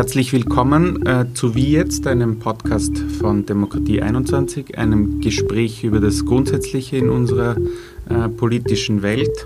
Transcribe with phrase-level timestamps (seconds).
[0.00, 6.24] Herzlich willkommen äh, zu Wie jetzt, einem Podcast von Demokratie 21, einem Gespräch über das
[6.24, 7.58] Grundsätzliche in unserer
[8.08, 9.44] äh, politischen Welt.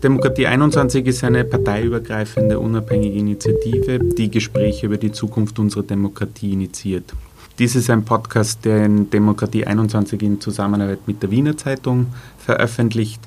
[0.00, 7.12] Demokratie 21 ist eine parteiübergreifende, unabhängige Initiative, die Gespräche über die Zukunft unserer Demokratie initiiert.
[7.58, 12.06] Dies ist ein Podcast, der in Demokratie 21 in Zusammenarbeit mit der Wiener Zeitung
[12.38, 13.20] veröffentlicht.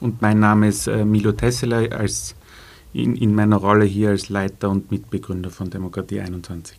[0.00, 2.34] Und mein Name ist äh, Milo Tesseler als
[2.92, 6.78] in, in meiner Rolle hier als Leiter und Mitbegründer von Demokratie 21.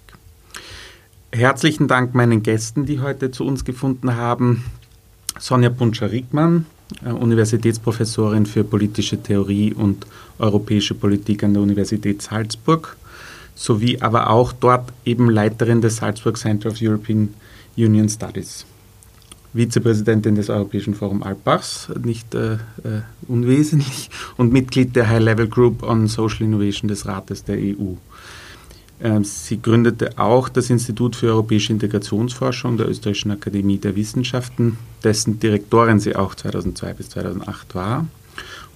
[1.31, 4.63] Herzlichen Dank meinen Gästen, die heute zu uns gefunden haben.
[5.37, 6.65] Sonja Punscher-Rickmann,
[7.05, 10.07] äh, Universitätsprofessorin für politische Theorie und
[10.39, 12.97] europäische Politik an der Universität Salzburg,
[13.55, 17.33] sowie aber auch dort eben Leiterin des Salzburg Center of European
[17.77, 18.65] Union Studies.
[19.53, 22.57] Vizepräsidentin des Europäischen Forum Alpbachs, nicht äh, äh,
[23.27, 27.95] unwesentlich, und Mitglied der High-Level Group on Social Innovation des Rates der EU.
[29.01, 35.39] Ähm, sie gründete auch das Institut für europäische Integrationsforschung der Österreichischen Akademie der Wissenschaften, dessen
[35.39, 38.05] Direktorin sie auch 2002 bis 2008 war.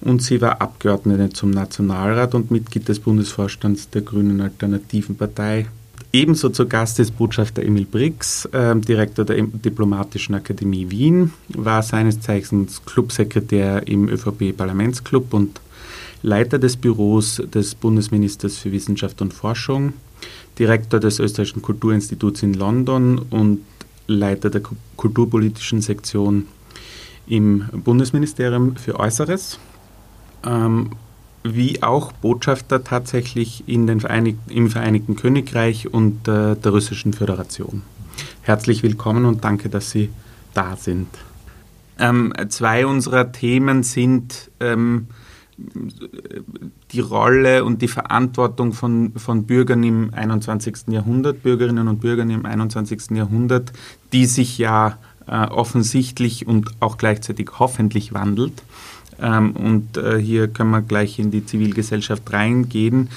[0.00, 5.66] Und sie war Abgeordnete zum Nationalrat und Mitglied des Bundesvorstands der Grünen Alternativen Partei
[6.14, 12.20] Ebenso zu Gast ist Botschafter Emil Brix, äh, Direktor der Diplomatischen Akademie Wien, war seines
[12.20, 15.60] Zeichens Clubsekretär im ÖVP-Parlamentsclub und
[16.22, 19.92] Leiter des Büros des Bundesministers für Wissenschaft und Forschung,
[20.56, 23.62] Direktor des Österreichischen Kulturinstituts in London und
[24.06, 24.62] Leiter der
[24.94, 26.46] kulturpolitischen Sektion
[27.26, 29.58] im Bundesministerium für Äußeres.
[30.46, 30.90] Ähm,
[31.44, 37.82] wie auch Botschafter tatsächlich in den Vereinig im Vereinigten Königreich und äh, der Russischen Föderation.
[38.40, 40.08] Herzlich willkommen und danke, dass Sie
[40.54, 41.08] da sind.
[41.98, 45.08] Ähm, zwei unserer Themen sind ähm,
[46.90, 50.88] die Rolle und die Verantwortung von, von Bürgern im 21.
[50.88, 53.10] Jahrhundert, Bürgerinnen und Bürgern im 21.
[53.10, 53.72] Jahrhundert,
[54.12, 58.62] die sich ja äh, offensichtlich und auch gleichzeitig hoffentlich wandelt.
[59.20, 63.08] Ähm, und äh, hier können wir gleich in die Zivilgesellschaft reingehen.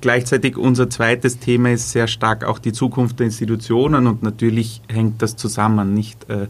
[0.00, 5.20] Gleichzeitig unser zweites Thema ist sehr stark auch die Zukunft der Institutionen und natürlich hängt
[5.20, 6.44] das zusammen, nicht äh,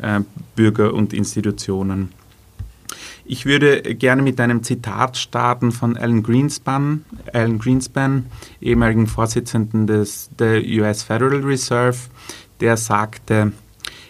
[0.00, 0.20] äh,
[0.56, 2.10] Bürger und Institutionen.
[3.26, 8.26] Ich würde gerne mit einem Zitat starten von Alan Greenspan, Alan Greenspan,
[8.60, 11.96] ehemaligen Vorsitzenden des, der US Federal Reserve,
[12.60, 13.52] der sagte,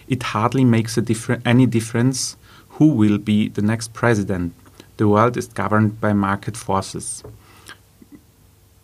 [0.07, 2.37] It hardly makes differ any difference
[2.77, 4.53] Who will be the next president?
[4.97, 7.23] The world is governed by market forces.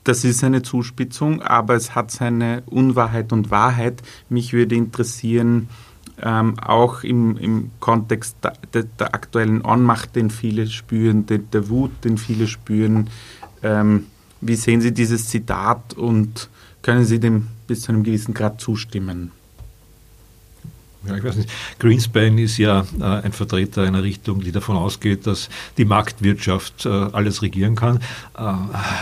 [0.03, 4.01] Das ist eine Zuspitzung, aber es hat seine Unwahrheit und Wahrheit.
[4.29, 5.69] Mich würde interessieren,
[6.21, 8.37] ähm, auch im, im Kontext
[8.73, 13.09] der, der, aktuellen Ohnmacht, den viele spüren, der, der Wut, den viele spüren.
[13.61, 14.07] Ähm,
[14.39, 16.49] wie sehen Sie dieses Zitat und
[16.81, 19.31] können Sie dem bis zu einem gewissen Grad zustimmen?
[21.07, 21.49] Ja, ich weiß nicht.
[21.79, 26.89] Greenspan ist ja äh, ein Vertreter einer Richtung, die davon ausgeht, dass die Marktwirtschaft äh,
[26.89, 27.97] alles regieren kann.
[28.37, 28.41] Äh,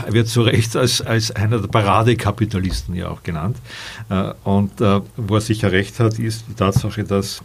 [0.06, 3.58] er wird zu Recht als, als einer der Paradekapitalisten ja auch genannt.
[4.10, 7.42] Äh, und äh, wo er sicher recht hat, ist die Tatsache, dass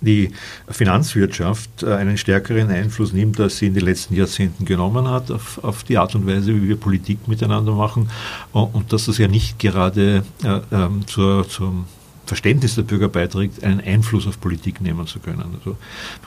[0.00, 0.30] die
[0.68, 5.62] Finanzwirtschaft äh, einen stärkeren Einfluss nimmt, als sie in den letzten Jahrzehnten genommen hat, auf,
[5.62, 8.08] auf die Art und Weise, wie wir Politik miteinander machen.
[8.52, 11.86] Und, und dass das ja nicht gerade äh, ähm, zur, zum
[12.28, 15.56] Verständnis der Bürger beiträgt, einen Einfluss auf Politik nehmen zu können.
[15.58, 15.76] Also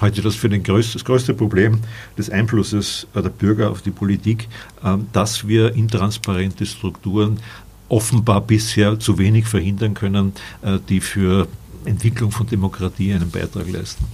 [0.01, 1.79] heute das für den größte, das größte Problem
[2.17, 4.47] des Einflusses der Bürger auf die Politik,
[4.83, 7.39] ähm, dass wir intransparente Strukturen
[7.87, 11.47] offenbar bisher zu wenig verhindern können, äh, die für
[11.85, 14.05] Entwicklung von Demokratie einen Beitrag leisten.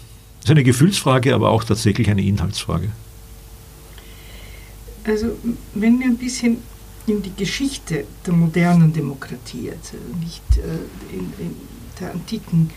[0.41, 2.89] Das ist eine Gefühlsfrage, aber auch tatsächlich eine Inhaltsfrage.
[5.05, 5.27] Also
[5.73, 6.57] wenn wir ein bisschen
[7.05, 12.69] in die Geschichte der modernen Demokratie, also nicht äh, in, in der Antiken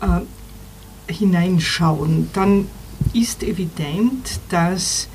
[0.00, 2.66] äh, hineinschauen, dann
[3.12, 5.08] ist evident, dass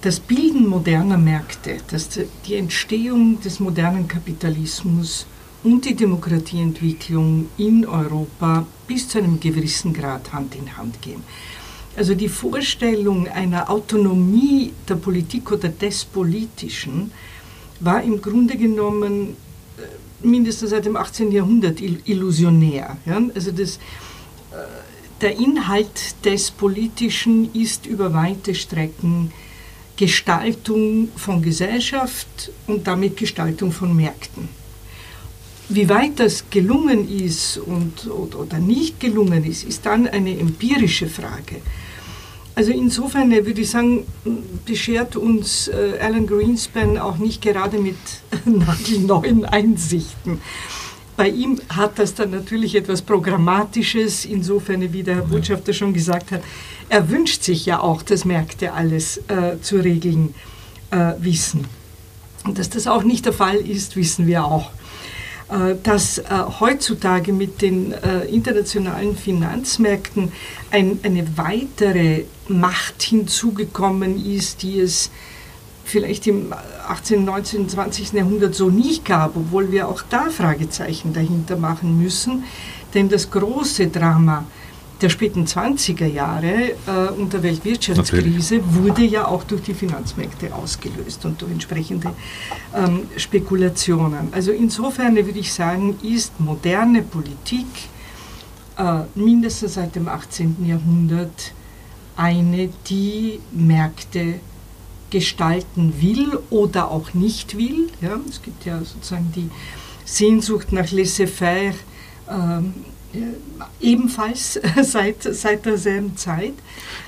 [0.00, 2.08] das Bilden moderner Märkte, dass
[2.46, 5.26] die Entstehung des modernen Kapitalismus
[5.64, 11.22] und die Demokratieentwicklung in Europa bis zu einem gewissen Grad Hand in Hand gehen.
[11.96, 17.10] Also die Vorstellung einer Autonomie der Politik oder des Politischen
[17.80, 19.36] war im Grunde genommen
[20.22, 21.32] mindestens seit dem 18.
[21.32, 22.96] Jahrhundert illusionär.
[23.06, 23.20] Ja?
[23.34, 23.80] Also das, äh,
[25.20, 29.32] der Inhalt des Politischen ist über weite Strecken
[29.96, 34.48] Gestaltung von Gesellschaft und damit Gestaltung von Märkten.
[35.68, 41.56] Wie weit das gelungen ist und, oder nicht gelungen ist, ist dann eine empirische Frage.
[42.58, 44.04] Also insofern äh, würde ich sagen,
[44.66, 47.94] beschert uns äh, Alan Greenspan auch nicht gerade mit
[48.44, 50.40] nagelneuen Einsichten.
[51.16, 56.32] Bei ihm hat das dann natürlich etwas Programmatisches, insofern, wie der Herr Botschafter schon gesagt
[56.32, 56.42] hat,
[56.88, 60.34] er wünscht sich ja auch, dass Märkte alles äh, zu regeln
[60.90, 61.64] äh, wissen.
[62.42, 64.72] Und dass das auch nicht der Fall ist, wissen wir auch.
[65.50, 66.24] Äh, dass äh,
[66.60, 70.30] heutzutage mit den äh, internationalen Finanzmärkten
[70.70, 75.10] ein, eine weitere Macht hinzugekommen ist, die es
[75.86, 76.52] vielleicht im
[76.86, 78.12] 18., 19., 20.
[78.12, 82.44] Jahrhundert so nicht gab, obwohl wir auch da Fragezeichen dahinter machen müssen.
[82.92, 84.44] Denn das große Drama
[85.00, 88.74] der späten 20er Jahre äh, und der Weltwirtschaftskrise Natürlich.
[88.74, 92.12] wurde ja auch durch die Finanzmärkte ausgelöst und durch entsprechende
[92.74, 94.28] ähm, Spekulationen.
[94.32, 97.66] Also insofern würde ich sagen, ist moderne Politik
[98.76, 100.66] äh, mindestens seit dem 18.
[100.66, 101.52] Jahrhundert
[102.16, 104.40] eine, die Märkte
[105.10, 107.88] gestalten will oder auch nicht will.
[108.00, 109.48] Ja, es gibt ja sozusagen die
[110.04, 111.74] Sehnsucht nach laissez-faire.
[112.28, 112.74] Ähm,
[113.80, 116.54] ebenfalls seit, seit derselben Zeit.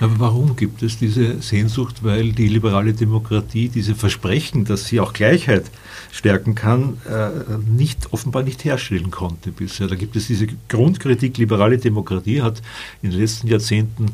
[0.00, 2.02] Aber warum gibt es diese Sehnsucht?
[2.02, 5.70] Weil die liberale Demokratie diese Versprechen, dass sie auch Gleichheit
[6.10, 9.86] stärken kann, äh, nicht, offenbar nicht herstellen konnte bisher.
[9.86, 12.62] Da gibt es diese Grundkritik, liberale Demokratie hat
[13.02, 14.06] in den letzten Jahrzehnten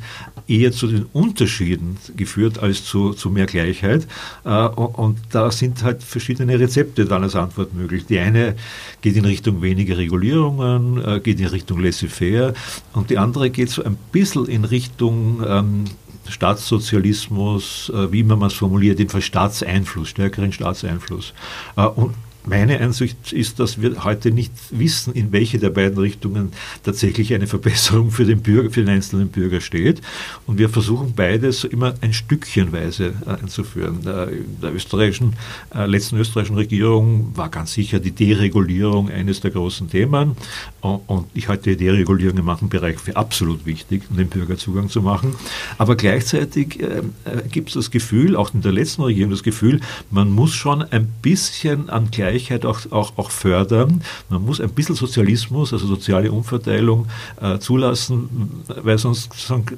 [0.47, 4.06] eher zu den Unterschieden geführt als zu, zu mehr Gleichheit.
[4.44, 8.06] Äh, und da sind halt verschiedene Rezepte dann als Antwort möglich.
[8.06, 8.56] Die eine
[9.00, 12.55] geht in Richtung weniger Regulierungen, äh, geht in Richtung laissez-faire
[12.93, 15.84] und die andere geht so ein bisschen in Richtung ähm,
[16.28, 21.34] Staatssozialismus, äh, wie man es formuliert, jedenfalls Staatseinfluss, stärkeren Staatseinfluss.
[21.76, 22.14] Äh, und
[22.46, 26.52] meine Ansicht ist, dass wir heute nicht wissen, in welche der beiden Richtungen
[26.84, 30.00] tatsächlich eine Verbesserung für den, Bürger, für den einzelnen Bürger steht.
[30.46, 34.06] Und wir versuchen beides immer ein Stückchenweise äh, einzuführen.
[34.06, 35.34] Äh, in der österreichischen,
[35.75, 40.37] äh, letzten österreichischen Regierung war ganz sicher die Deregulierung eines der großen Themen.
[40.81, 44.88] Und ich halte die Deregulierung im manchen Bereich für absolut wichtig, um den Bürger Zugang
[44.88, 45.34] zu machen.
[45.78, 46.78] Aber gleichzeitig
[47.50, 51.08] gibt es das Gefühl, auch in der letzten Regierung das Gefühl, man muss schon ein
[51.22, 54.03] bisschen an Gleichheit Gleichheit auch, auch, auch fördern.
[54.29, 57.06] Man muss ein bisschen Sozialismus, also soziale Umverteilung
[57.41, 59.31] äh, zulassen, weil sonst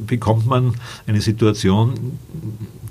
[0.06, 0.74] bekommt man
[1.06, 2.18] eine Situation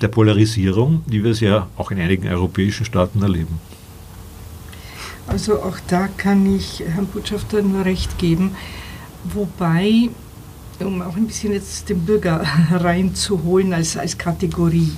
[0.02, 3.60] der Polarisierung, wie wir es ja auch in einigen europäischen Staaten erleben.
[5.28, 8.52] Also auch da kann ich Herrn Botschafter nur recht geben,
[9.25, 10.10] wobei,
[10.80, 12.42] um auch ein bisschen jetzt den Bürger
[12.72, 14.92] reinzuholen als, als Kategorie,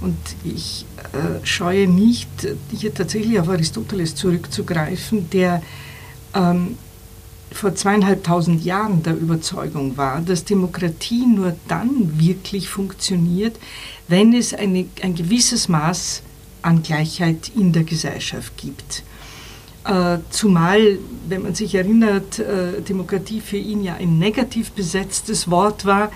[0.00, 2.28] und ich äh, scheue nicht,
[2.70, 5.62] hier tatsächlich auf Aristoteles zurückzugreifen, der
[6.34, 6.76] ähm,
[7.50, 13.56] vor zweieinhalbtausend Jahren der Überzeugung war, dass Demokratie nur dann wirklich funktioniert,
[14.06, 16.22] wenn es eine, ein gewisses Maß
[16.62, 19.02] an Gleichheit in der Gesellschaft gibt.
[19.84, 20.98] Äh, zumal,
[21.28, 26.12] wenn man sich erinnert, äh, Demokratie für ihn ja ein negativ besetztes Wort war,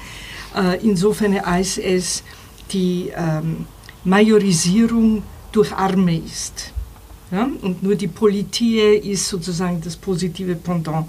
[0.55, 2.23] äh, insofern als es
[2.73, 3.67] die ähm,
[4.05, 5.23] Majorisierung
[5.53, 6.73] durch Arme ist.
[7.31, 7.49] Ja?
[7.63, 11.09] Und nur die Politie ist sozusagen das positive Pendant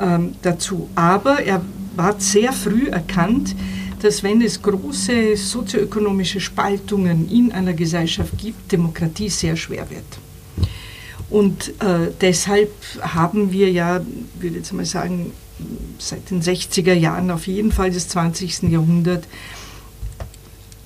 [0.00, 0.88] ähm, dazu.
[0.94, 1.62] Aber er
[1.96, 3.54] hat sehr früh erkannt,
[4.00, 10.04] dass wenn es große sozioökonomische Spaltungen in einer Gesellschaft gibt, Demokratie sehr schwer wird.
[11.30, 14.00] Und äh, deshalb haben wir ja,
[14.38, 15.32] würde jetzt mal sagen,
[15.98, 18.62] seit den 60er Jahren auf jeden Fall des 20.
[18.62, 19.26] Jahrhunderts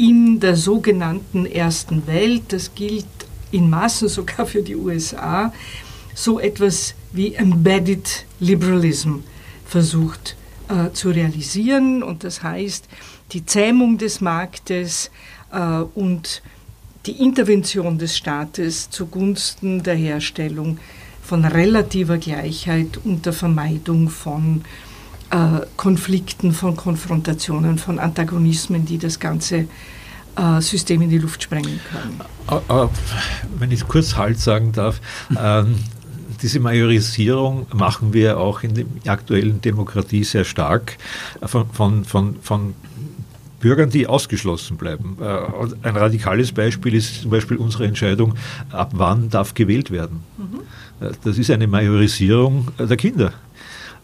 [0.02, 3.06] in der sogenannten Ersten Welt, das gilt
[3.52, 5.52] in Maßen sogar für die USA,
[6.12, 9.18] so etwas wie Embedded Liberalism
[9.64, 10.35] versucht
[10.68, 12.02] äh, zu realisieren.
[12.02, 12.88] Und das heißt,
[13.30, 15.12] die Zähmung des Marktes
[15.52, 15.59] äh,
[15.94, 16.42] und
[17.06, 20.78] die Intervention des Staates zugunsten der Herstellung
[21.23, 24.91] von relativer Gleichheit und der Vermeidung von äh,
[25.76, 29.66] Konflikten, von Konfrontationen, von Antagonismen, die das ganze
[30.36, 32.20] äh, System in die Luft sprengen können.
[32.46, 32.90] Aber,
[33.58, 35.00] wenn ich kurz Halt sagen darf,
[35.38, 35.76] ähm,
[36.42, 40.98] diese Majorisierung machen wir auch in der aktuellen Demokratie sehr stark
[41.42, 42.74] von, von, von, von
[43.60, 45.16] Bürgern, die ausgeschlossen bleiben.
[45.20, 48.34] Äh, ein radikales Beispiel ist zum Beispiel unsere Entscheidung,
[48.70, 50.20] ab wann darf gewählt werden.
[50.36, 51.06] Mhm.
[51.06, 53.32] Äh, das ist eine Majorisierung der Kinder.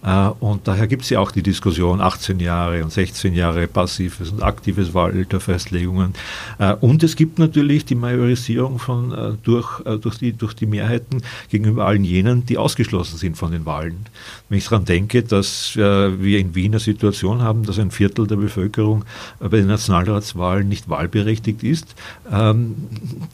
[0.02, 4.30] Äh, und daher gibt es ja auch die Diskussion 18 Jahre und 16 Jahre passives
[4.30, 6.14] und aktives Wahlalterfestlegungen.
[6.58, 11.22] Äh, und es gibt natürlich die Majorisierung von, äh, durch, durch, die, durch die Mehrheiten
[11.48, 14.06] gegenüber allen jenen, die ausgeschlossen sind von den Wahlen.
[14.48, 18.36] Wenn ich daran denke, dass wir in Wien eine Situation haben, dass ein Viertel der
[18.36, 19.04] Bevölkerung
[19.38, 21.94] bei den Nationalratswahlen nicht wahlberechtigt ist,
[22.30, 22.74] ähm,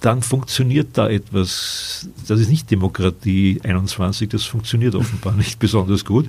[0.01, 6.27] dann funktioniert da etwas, das ist nicht Demokratie 21, das funktioniert offenbar nicht besonders gut.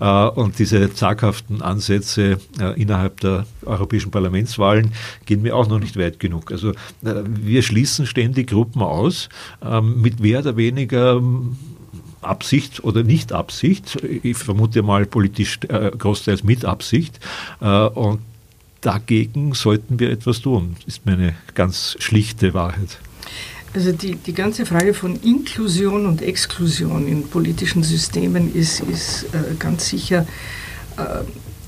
[0.00, 4.92] Äh, und diese zaghaften Ansätze äh, innerhalb der europäischen Parlamentswahlen
[5.26, 6.50] gehen mir auch noch nicht weit genug.
[6.50, 6.74] Also äh,
[7.24, 9.28] wir schließen ständig Gruppen aus
[9.64, 11.56] ähm, mit mehr oder weniger ähm,
[12.20, 13.96] Absicht oder Nicht-Absicht.
[14.22, 17.18] Ich vermute mal politisch großteils mit Absicht.
[17.58, 18.20] Und
[18.80, 23.00] dagegen sollten wir etwas tun, ist meine ganz schlichte Wahrheit.
[23.74, 29.54] Also die, die ganze Frage von Inklusion und Exklusion in politischen Systemen ist, ist äh,
[29.58, 30.26] ganz sicher
[30.98, 31.02] äh,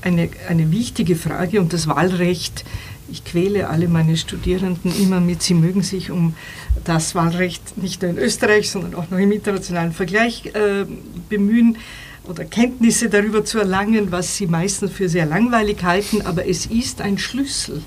[0.05, 2.63] eine, eine wichtige Frage und das Wahlrecht,
[3.11, 6.35] ich quäle alle meine Studierenden immer mit, sie mögen sich um
[6.83, 10.85] das Wahlrecht nicht nur in Österreich, sondern auch noch im internationalen Vergleich äh,
[11.27, 11.77] bemühen
[12.25, 17.01] oder Kenntnisse darüber zu erlangen, was sie meistens für sehr langweilig halten, aber es ist
[17.01, 17.81] ein Schlüssel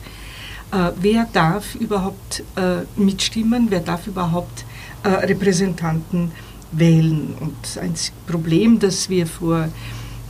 [0.71, 4.65] äh, wer darf überhaupt äh, mitstimmen, wer darf überhaupt
[5.03, 6.31] äh, Repräsentanten
[6.73, 7.35] wählen.
[7.41, 7.95] Und ein
[8.27, 9.69] Problem, das wir vor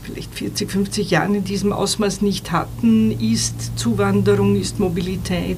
[0.03, 5.57] vielleicht 40, 50 Jahren in diesem Ausmaß nicht hatten, ist Zuwanderung, ist Mobilität.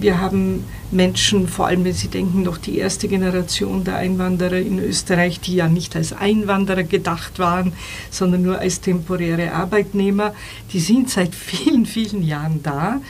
[0.00, 4.80] Wir haben Menschen, vor allem wenn Sie denken, noch die erste Generation der Einwanderer in
[4.80, 7.72] Österreich, die ja nicht als Einwanderer gedacht waren,
[8.10, 10.34] sondern nur als temporäre Arbeitnehmer,
[10.72, 13.00] die sind seit vielen, vielen Jahren da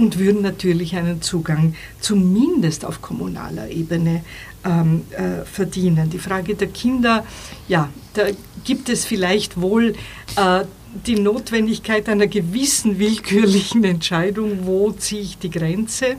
[0.00, 4.24] und würden natürlich einen Zugang zumindest auf kommunaler Ebene
[4.64, 6.10] ähm, äh, verdienen.
[6.10, 7.24] Die Frage der Kinder,
[7.68, 8.24] ja, da
[8.64, 9.94] gibt es vielleicht wohl
[10.36, 10.64] äh,
[11.06, 16.16] die Notwendigkeit einer gewissen willkürlichen Entscheidung, wo ziehe ich die Grenze.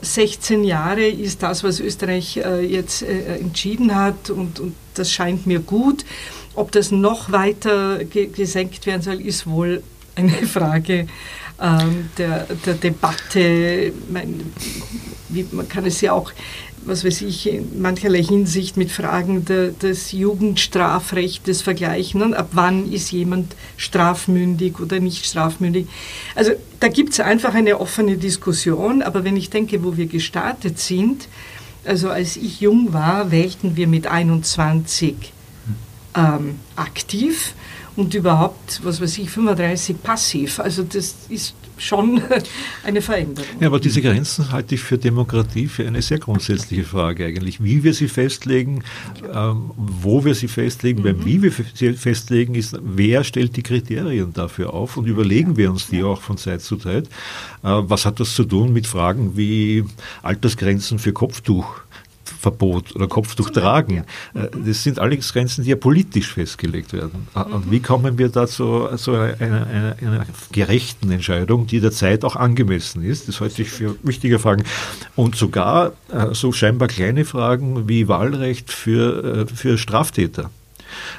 [0.00, 5.12] 16 äh, Jahre ist das, was Österreich äh, jetzt äh, entschieden hat und, und, das
[5.12, 6.04] scheint mir gut.
[6.54, 9.82] Ob das noch weiter gesenkt werden soll, ist wohl
[10.14, 11.06] eine Frage
[12.16, 13.92] der, der Debatte.
[14.08, 14.40] Mein,
[15.28, 16.32] wie, man kann es ja auch,
[16.84, 22.22] was weiß ich, in mancherlei Hinsicht mit Fragen de, des Jugendstrafrechts vergleichen.
[22.22, 25.86] Und ab wann ist jemand strafmündig oder nicht strafmündig?
[26.34, 29.02] Also da gibt es einfach eine offene Diskussion.
[29.02, 31.28] Aber wenn ich denke, wo wir gestartet sind,
[31.84, 35.32] also als ich jung war, wählten wir mit 21
[36.16, 37.54] ähm, aktiv
[38.00, 40.58] und überhaupt, was weiß ich, 35 passiv.
[40.58, 42.22] Also das ist schon
[42.84, 43.46] eine Veränderung.
[43.60, 47.62] Ja, aber diese Grenzen halte ich für Demokratie für eine sehr grundsätzliche Frage eigentlich.
[47.62, 48.82] Wie wir sie festlegen,
[49.32, 51.04] ähm, wo wir sie festlegen, mhm.
[51.04, 55.70] beim wie wir sie festlegen, ist, wer stellt die Kriterien dafür auf und überlegen wir
[55.70, 57.06] uns die auch von Zeit zu Zeit.
[57.06, 57.08] Äh,
[57.62, 59.84] was hat das zu tun mit Fragen wie
[60.22, 61.66] Altersgrenzen für Kopftuch?
[62.38, 64.04] Verbot oder Kopftuch tragen.
[64.34, 67.28] Äh, das sind allerdings Grenzen, die ja politisch festgelegt werden.
[67.34, 71.92] Äh, und wie kommen wir da zu, zu einer, einer, einer, gerechten Entscheidung, die der
[71.92, 73.28] Zeit auch angemessen ist?
[73.28, 74.64] Das halte ich für wichtige Fragen.
[75.16, 80.50] Und sogar äh, so scheinbar kleine Fragen wie Wahlrecht für, für Straftäter.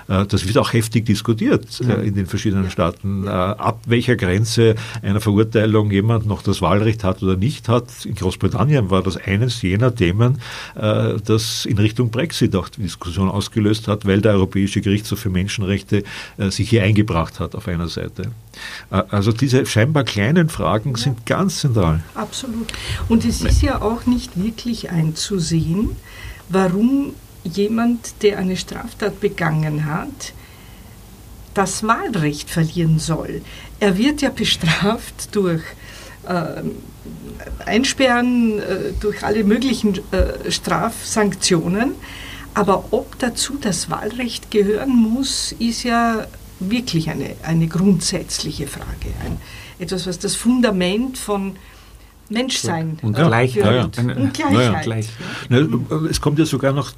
[0.08, 4.76] Äh, das wird auch heftig diskutiert äh, in den verschiedenen Staaten, äh, ab welcher Grenze
[5.02, 7.88] einer Verurteilung jemand noch das Wahlrecht hat oder nicht hat.
[8.06, 10.40] In Großbritannien war das eines jener Themen,
[10.74, 16.04] das in Richtung Brexit auch die Diskussion ausgelöst hat, weil der Europäische Gerichtshof für Menschenrechte
[16.38, 18.32] sich hier eingebracht hat auf einer Seite.
[18.90, 22.04] Also diese scheinbar kleinen Fragen sind ganz zentral.
[22.16, 22.68] Absolut.
[23.10, 25.96] Und es ist ja auch nicht wirklich einzusehen,
[26.50, 30.34] warum jemand, der eine Straftat begangen hat,
[31.54, 33.42] das Wahlrecht verlieren soll.
[33.80, 35.64] Er wird ja bestraft durch
[36.28, 36.62] äh,
[37.66, 41.96] Einsperren, äh, durch alle möglichen äh, Strafsanktionen.
[42.54, 46.28] Aber ob dazu das Wahlrecht gehören muss, ist ja
[46.60, 49.14] wirklich eine, eine grundsätzliche Frage.
[49.26, 49.38] Ein,
[49.80, 51.56] etwas, was das Fundament von
[52.32, 52.98] Menschsein.
[53.02, 53.98] Und ja, Gleichheit.
[53.98, 54.16] Ja, ja.
[54.16, 55.10] Und Gleichheit.
[56.10, 56.92] Es kommt ja sogar noch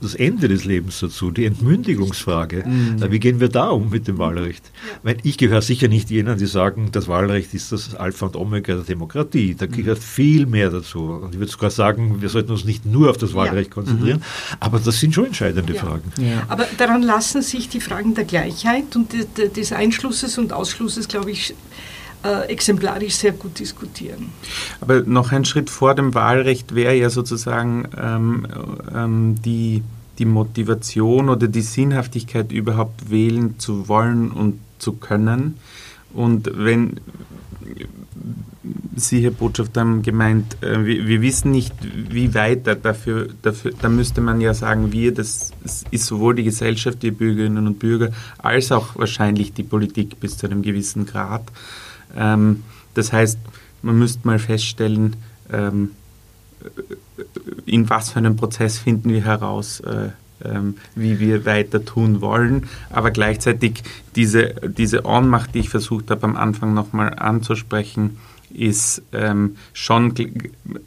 [0.00, 2.64] das Ende des Lebens dazu, die Entmündigungsfrage.
[2.66, 3.10] Mhm.
[3.10, 4.70] Wie gehen wir da um mit dem Wahlrecht?
[5.02, 8.74] Weil ich gehöre sicher nicht jenen, die sagen, das Wahlrecht ist das Alpha und Omega
[8.74, 9.54] der Demokratie.
[9.54, 10.02] Da gehört mhm.
[10.02, 11.00] viel mehr dazu.
[11.00, 14.56] Und ich würde sogar sagen, wir sollten uns nicht nur auf das Wahlrecht konzentrieren, mhm.
[14.60, 16.12] aber das sind schon entscheidende Fragen.
[16.48, 19.12] Aber daran lassen sich die Fragen der Gleichheit und
[19.56, 21.54] des Einschlusses und Ausschlusses, glaube ich,
[22.24, 24.30] äh, exemplarisch sehr gut diskutieren.
[24.80, 28.46] Aber noch ein Schritt vor dem Wahlrecht wäre ja sozusagen ähm,
[28.94, 29.82] ähm, die
[30.20, 35.56] die Motivation oder die Sinnhaftigkeit überhaupt wählen zu wollen und zu können.
[36.12, 37.00] Und wenn
[38.94, 41.74] Sie, Herr Botschafter, haben gemeint, äh, wir, wir, wissen nicht,
[42.10, 45.52] wie weiter dafür, dafür, da müsste man ja sagen, wir, das
[45.90, 50.46] ist sowohl die Gesellschaft, die Bürgerinnen und Bürger, als auch wahrscheinlich die Politik bis zu
[50.46, 51.44] einem gewissen Grad.
[52.16, 52.64] Ähm,
[52.94, 53.38] das heißt,
[53.82, 55.16] man müsste mal feststellen,
[55.52, 55.92] ähm,
[57.66, 60.10] in was für einem Prozess finden wir heraus, äh,
[60.44, 63.82] ähm, wie wir weiter tun wollen, aber gleichzeitig
[64.16, 68.18] diese, diese Ohnmacht, die ich versucht habe am Anfang nochmal anzusprechen,
[68.52, 70.14] ist ähm, schon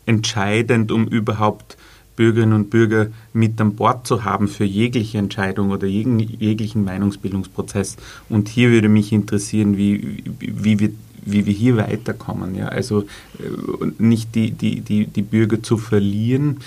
[0.05, 1.77] entscheidend, um überhaupt
[2.15, 7.97] Bürgerinnen und Bürger mit an Bord zu haben für jegliche Entscheidung oder jeglichen Meinungsbildungsprozess.
[8.29, 10.91] Und hier würde mich interessieren, wie, wie, wir,
[11.25, 12.55] wie wir hier weiterkommen.
[12.55, 12.67] Ja?
[12.67, 13.01] Also
[13.39, 16.57] äh, nicht die, die, die, die Bürger zu verlieren,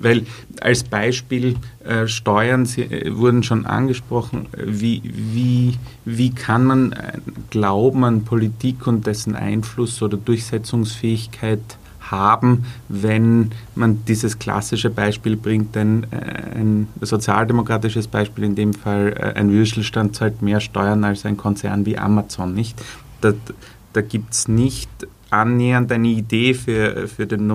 [0.00, 0.26] weil
[0.60, 4.46] als Beispiel äh, Steuern Sie, äh, wurden schon angesprochen.
[4.56, 7.18] Wie, wie, wie kann man äh,
[7.50, 11.60] glauben an Politik und dessen Einfluss oder Durchsetzungsfähigkeit
[12.10, 19.14] haben, wenn man dieses klassische Beispiel bringt, ein, äh, ein sozialdemokratisches Beispiel, in dem Fall
[19.18, 22.80] äh, ein Würstelstand zahlt mehr Steuern als ein Konzern wie Amazon, nicht?
[23.20, 23.32] Da,
[23.94, 24.90] da gibt es nicht
[25.30, 27.46] annähernd eine Idee für, für den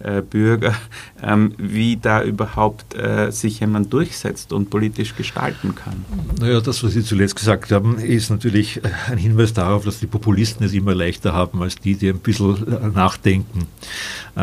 [0.00, 0.74] Normalbürger,
[1.22, 6.04] ähm, wie da überhaupt äh, sich jemand durchsetzt und politisch gestalten kann.
[6.40, 10.66] Naja, das, was Sie zuletzt gesagt haben, ist natürlich ein Hinweis darauf, dass die Populisten
[10.66, 13.66] es immer leichter haben als die, die ein bisschen äh, nachdenken,
[14.36, 14.40] äh,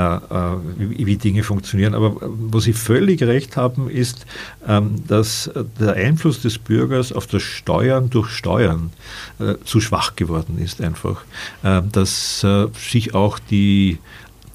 [0.78, 1.94] wie, wie, Dinge funktionieren.
[1.94, 4.26] Aber wo Sie völlig recht haben, ist,
[4.68, 8.92] ähm, dass der Einfluss des Bürgers auf das Steuern durch Steuern
[9.66, 11.24] zu schwach geworden ist einfach.
[11.64, 14.00] Dass äh, sich auch die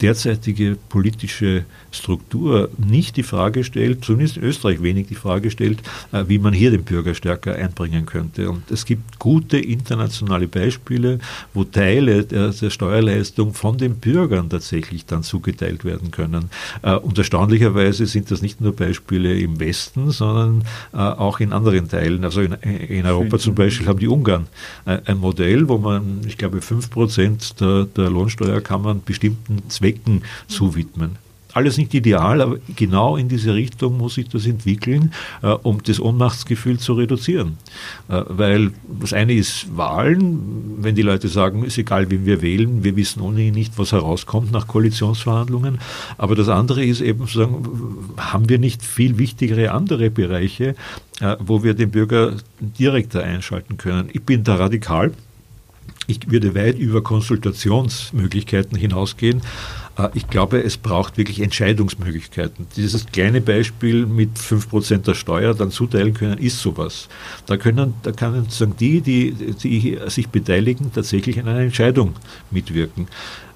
[0.00, 1.64] derzeitige politische
[1.96, 5.80] Struktur nicht die Frage stellt, zumindest in Österreich wenig die Frage stellt,
[6.12, 8.50] äh, wie man hier den Bürger stärker einbringen könnte.
[8.50, 11.18] Und es gibt gute internationale Beispiele,
[11.54, 16.50] wo Teile der, Steuerleistung von den Bürgern tatsächlich dann zugeteilt werden können.
[16.82, 21.88] Äh, und erstaunlicherweise sind das nicht nur Beispiele im Westen, sondern äh, auch in anderen
[21.88, 22.24] Teilen.
[22.24, 24.46] Also in, Europa zum Beispiel haben die Ungarn
[24.84, 31.18] ein Modell, wo man, ich glaube, 5% der, der Lohnsteuer kann man bestimmten Zwecken zuwidmen
[31.56, 35.98] alles nicht ideal, aber genau in diese Richtung muss sich das entwickeln, äh, um das
[35.98, 37.56] Ohnmachtsgefühl zu reduzieren.
[38.08, 42.84] Äh, weil das eine ist Wahlen, wenn die Leute sagen, ist egal, wen wir wählen,
[42.84, 45.78] wir wissen ohnehin nicht, was herauskommt nach Koalitionsverhandlungen.
[46.18, 47.64] Aber das andere ist eben zu sagen,
[48.18, 50.74] haben wir nicht viel wichtigere andere Bereiche,
[51.20, 54.10] äh, wo wir den Bürger direkter einschalten können.
[54.12, 55.12] Ich bin da radikal.
[56.06, 59.42] Ich würde weit über Konsultationsmöglichkeiten hinausgehen.
[59.98, 62.66] Äh, ich glaube, es braucht wirklich Entscheidungsmöglichkeiten.
[62.76, 67.08] Dieses kleine Beispiel mit 5% der Steuer dann zuteilen können, ist sowas.
[67.46, 72.14] Da können, da können sozusagen die, die, die sich beteiligen, tatsächlich an einer Entscheidung
[72.50, 73.08] mitwirken.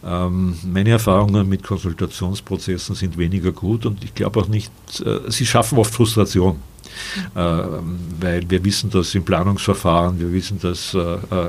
[0.03, 4.73] Ähm, meine Erfahrungen mit Konsultationsprozessen sind weniger gut und ich glaube auch nicht,
[5.05, 6.59] äh, sie schaffen oft Frustration.
[7.35, 7.41] Äh,
[8.21, 10.95] weil wir wissen das im Planungsverfahren, wir wissen das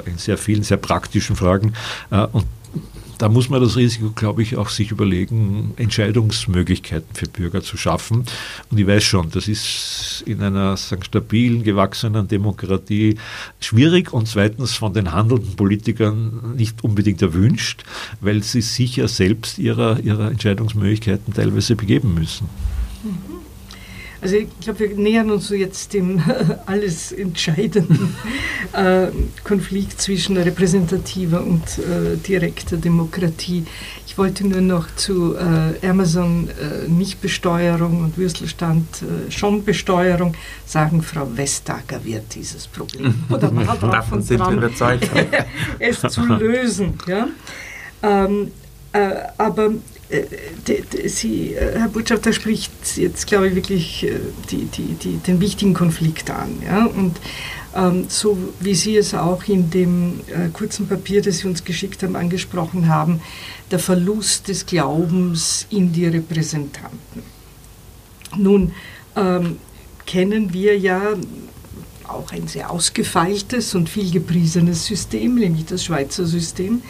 [0.06, 1.74] in sehr vielen, sehr praktischen Fragen
[2.10, 2.46] und
[3.22, 8.26] da muss man das Risiko, glaube ich, auch sich überlegen, Entscheidungsmöglichkeiten für Bürger zu schaffen.
[8.72, 13.20] Und ich weiß schon, das ist in einer sagen, stabilen, gewachsenen Demokratie
[13.60, 17.84] schwierig und zweitens von den handelnden Politikern nicht unbedingt erwünscht,
[18.22, 22.50] weil sie sicher selbst ihrer, ihrer Entscheidungsmöglichkeiten teilweise begeben müssen.
[23.04, 23.51] Mhm.
[24.22, 26.22] Also ich glaube, wir nähern uns jetzt dem
[26.68, 28.16] alles entscheidenden
[28.74, 29.08] äh,
[29.44, 33.66] Konflikt zwischen repräsentativer und äh, direkter Demokratie.
[34.06, 40.36] Ich wollte nur noch zu äh, Amazon äh, Nichtbesteuerung und Würstelstand äh, schon Besteuerung
[40.68, 44.72] sagen, Frau Vestager wird dieses Problem oder war davon dran,
[45.80, 46.94] es zu lösen.
[47.08, 47.28] Ja?
[48.04, 48.52] Ähm,
[48.94, 49.72] äh, aber
[51.06, 54.20] Sie, äh, Herr Botschafter spricht jetzt, glaube ich, wirklich äh,
[54.50, 56.62] die, die, die, den wichtigen Konflikt an.
[56.66, 56.86] Ja?
[56.86, 57.18] Und
[57.76, 62.04] ähm, so wie Sie es auch in dem äh, kurzen Papier, das Sie uns geschickt
[62.04, 63.22] haben, angesprochen haben,
[63.72, 67.24] der Verlust des Glaubens in die Repräsentanten.
[68.38, 68.74] Nun
[69.16, 69.58] ähm,
[70.06, 71.02] kennen wir ja
[72.08, 76.82] auch ein sehr ausgefeiltes und viel gepriesenes System, nämlich das Schweizer System,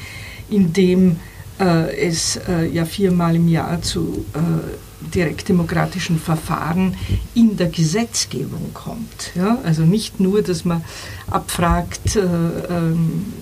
[0.50, 1.16] in dem äh,
[1.64, 6.96] es äh, ja viermal im Jahr zu äh, direktdemokratischen Verfahren
[7.34, 9.32] in der Gesetzgebung kommt.
[9.36, 9.58] Ja?
[9.64, 10.84] Also nicht nur, dass man
[11.30, 13.34] abfragt, ähm,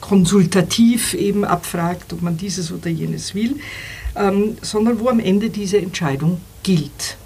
[0.00, 3.56] konsultativ eben abfragt, ob man dieses oder jenes will,
[4.16, 7.16] ähm, sondern wo am Ende diese Entscheidung gilt.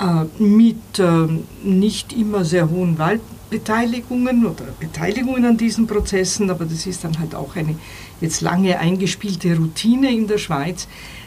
[0.00, 1.28] äh, mit äh,
[1.62, 2.98] nicht immer sehr hohen
[3.50, 7.76] Wahlbeteiligungen oder Beteiligungen an diesen Prozessen, aber das ist dann halt auch eine
[8.20, 10.86] jetzt lange eingespielte Routine in der Schweiz.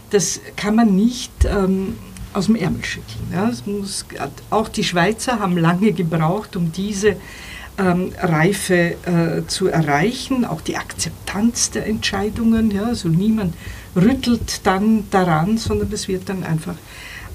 [0.10, 1.98] Das kann man nicht ähm,
[2.34, 3.28] aus dem Ärmel schütteln.
[3.32, 3.52] Ja.
[3.66, 4.06] Muss,
[4.50, 7.18] auch die Schweizer haben lange gebraucht, um diese
[7.78, 12.72] ähm, Reife äh, zu erreichen, auch die Akzeptanz der Entscheidungen.
[12.72, 12.86] Ja.
[12.86, 13.54] Also niemand
[13.96, 16.76] rüttelt dann daran, sondern das wird dann einfach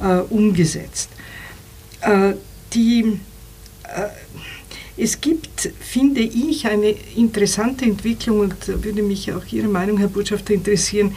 [0.00, 1.10] äh, umgesetzt.
[2.00, 2.34] Äh,
[2.72, 3.20] die,
[3.82, 4.27] äh,
[4.98, 10.54] es gibt, finde ich, eine interessante Entwicklung, und würde mich auch Ihre Meinung, Herr Botschafter,
[10.54, 11.14] interessieren,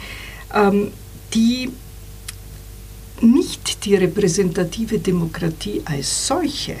[0.54, 0.92] ähm,
[1.34, 1.70] die
[3.20, 6.76] nicht die repräsentative Demokratie als solche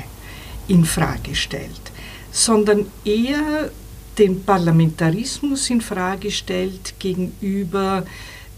[0.68, 1.92] in Frage stellt,
[2.30, 3.70] sondern eher
[4.18, 8.04] den Parlamentarismus in Frage stellt gegenüber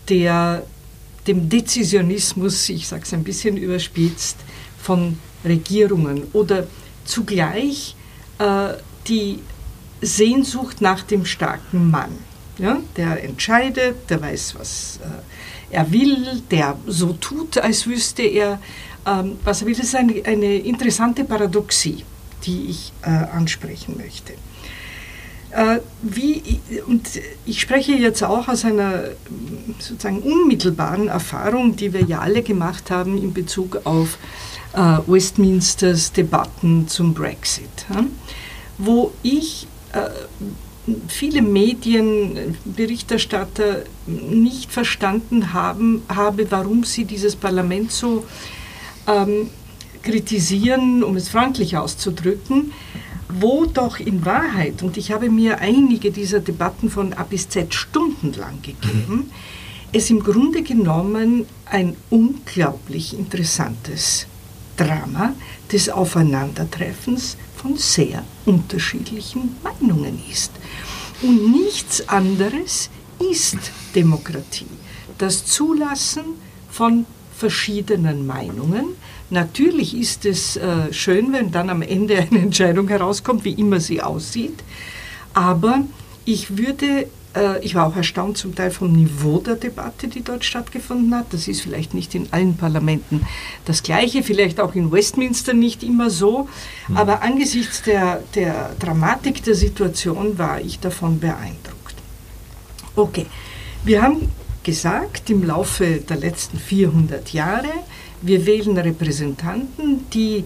[0.09, 0.67] der,
[1.27, 4.37] dem Dezisionismus, ich sage es ein bisschen überspitzt,
[4.83, 6.25] von Regierungen.
[6.33, 6.67] Oder
[7.05, 7.95] zugleich
[8.38, 8.75] äh,
[9.07, 9.40] die
[10.01, 12.18] Sehnsucht nach dem starken Mann.
[12.59, 18.61] Ja, der entscheidet, der weiß, was äh, er will, der so tut, als wüsste er,
[19.07, 19.75] ähm, was er will.
[19.75, 22.05] Das ist eine, eine interessante Paradoxie,
[22.44, 24.35] die ich äh, ansprechen möchte.
[25.51, 27.09] Äh, wie, und
[27.47, 29.05] ich spreche jetzt auch aus einer
[29.79, 34.18] sozusagen unmittelbaren Erfahrung, die wir ja alle gemacht haben in Bezug auf
[34.75, 37.87] Westminsters Debatten zum Brexit,
[38.79, 40.09] wo ich äh,
[41.09, 48.25] viele Medienberichterstatter nicht verstanden haben, habe, warum sie dieses Parlament so
[49.07, 49.51] ähm,
[50.03, 52.73] kritisieren, um es freundlich auszudrücken,
[53.29, 57.73] wo doch in Wahrheit, und ich habe mir einige dieser Debatten von A bis Z
[57.75, 59.31] stundenlang gegeben,
[59.93, 64.27] es im Grunde genommen ein unglaublich interessantes
[64.77, 65.35] Drama
[65.71, 70.53] des Aufeinandertreffens von sehr unterschiedlichen Meinungen ist.
[71.23, 73.59] Und nichts anderes ist
[73.95, 74.67] Demokratie.
[75.19, 76.25] Das Zulassen
[76.71, 77.07] von
[77.37, 78.97] verschiedenen Meinungen,
[79.31, 84.03] Natürlich ist es äh, schön, wenn dann am Ende eine Entscheidung herauskommt, wie immer sie
[84.03, 84.63] aussieht.
[85.33, 85.81] Aber
[86.25, 87.09] ich würde,
[87.62, 91.33] ich war auch erstaunt zum Teil vom Niveau der Debatte, die dort stattgefunden hat.
[91.33, 93.27] Das ist vielleicht nicht in allen Parlamenten
[93.64, 96.49] das Gleiche, vielleicht auch in Westminster nicht immer so.
[96.88, 96.97] Mhm.
[96.97, 101.94] Aber angesichts der, der Dramatik der Situation war ich davon beeindruckt.
[102.97, 103.27] Okay,
[103.85, 104.29] wir haben
[104.62, 107.68] gesagt, im Laufe der letzten 400 Jahre
[108.25, 110.44] wir wählen Repräsentanten, die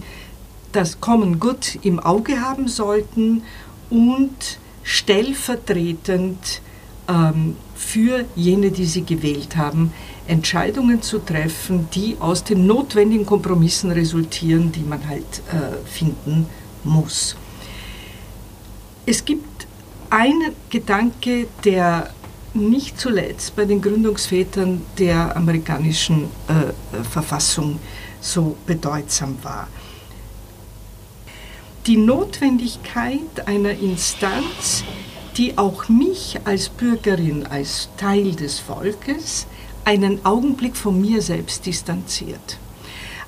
[0.71, 3.43] das Common Good im Auge haben sollten
[3.89, 6.61] und stellvertretend
[7.09, 9.91] ähm, für jene, die sie gewählt haben,
[10.27, 16.45] Entscheidungen zu treffen, die aus den notwendigen Kompromissen resultieren, die man halt äh, finden
[16.83, 17.35] muss.
[19.05, 19.65] Es gibt
[20.11, 22.11] einen Gedanke, der
[22.53, 27.79] nicht zuletzt bei den Gründungsvätern der amerikanischen äh, Verfassung
[28.21, 29.67] so bedeutsam war.
[31.85, 34.83] Die Notwendigkeit einer Instanz,
[35.39, 39.47] die auch mich als Bürgerin, als Teil des Volkes,
[39.85, 42.57] einen Augenblick von mir selbst distanziert.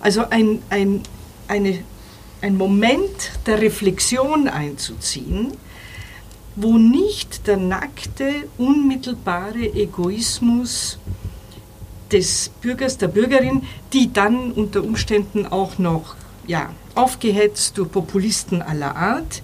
[0.02, 1.04] Also ein, ein,
[1.48, 1.80] eine,
[2.42, 5.54] ein Moment der Reflexion einzuziehen,
[6.58, 11.00] wo nicht der nackte, unmittelbare Egoismus
[12.12, 18.98] des Bürgers, der Bürgerin, die dann unter Umständen auch noch ja, aufgehetzt durch Populisten aller
[18.98, 19.42] Art,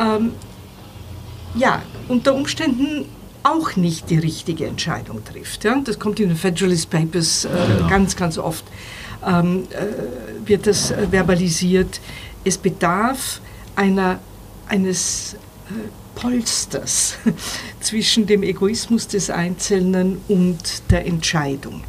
[0.00, 0.32] ähm,
[1.54, 3.06] ja, unter Umständen
[3.42, 5.64] auch nicht die richtige Entscheidung trifft.
[5.64, 5.80] Ja?
[5.82, 7.88] Das kommt in den Federalist Papers äh, genau.
[7.88, 8.64] ganz, ganz oft,
[9.26, 12.00] ähm, äh, wird das äh, verbalisiert.
[12.44, 13.40] Es bedarf
[13.76, 14.18] einer,
[14.68, 15.34] eines
[15.68, 17.16] äh, Polsters
[17.80, 21.82] zwischen dem Egoismus des Einzelnen und der Entscheidung.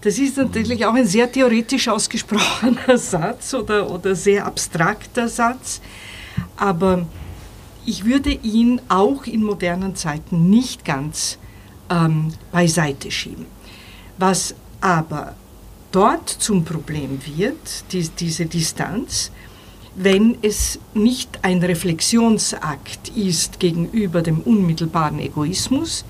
[0.00, 5.80] Das ist natürlich auch ein sehr theoretisch ausgesprochener Satz oder, oder sehr abstrakter Satz,
[6.56, 7.06] aber
[7.86, 11.38] ich würde ihn auch in modernen Zeiten nicht ganz
[11.90, 13.46] ähm, beiseite schieben.
[14.18, 15.34] Was aber
[15.90, 19.30] dort zum Problem wird, die, diese Distanz,
[19.94, 26.04] wenn es nicht ein Reflexionsakt ist gegenüber dem unmittelbaren Egoismus,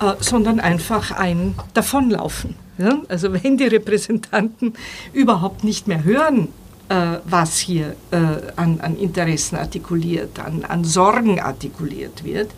[0.00, 2.56] äh, sondern einfach ein Davonlaufen.
[2.78, 2.98] Ja?
[3.08, 4.74] Also wenn die Repräsentanten
[5.12, 6.48] überhaupt nicht mehr hören,
[6.88, 8.16] was hier äh,
[8.56, 12.50] an, an, Interessen artikuliert, an, an Sorgen artikuliert wird,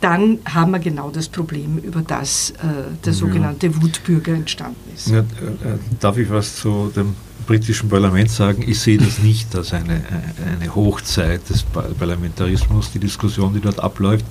[0.00, 2.54] dann haben wir genau das Problem, über das äh,
[3.04, 3.82] der sogenannte ja.
[3.82, 5.08] Wutbürger entstanden ist.
[5.08, 5.24] Ja, äh,
[6.00, 7.14] darf ich was zu dem
[7.46, 8.64] britischen Parlament sagen?
[8.66, 10.02] Ich sehe das nicht als eine,
[10.58, 14.24] eine Hochzeit des Parlamentarismus, die Diskussion, die dort abläuft.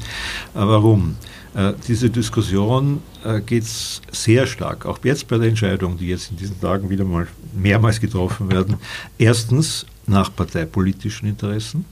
[0.54, 1.15] Warum?
[1.55, 6.37] Äh, diese Diskussion äh, geht sehr stark, auch jetzt bei der Entscheidung, die jetzt in
[6.37, 8.77] diesen Tagen wieder mal mehrmals getroffen werden.
[9.17, 11.85] Erstens nach parteipolitischen Interessen.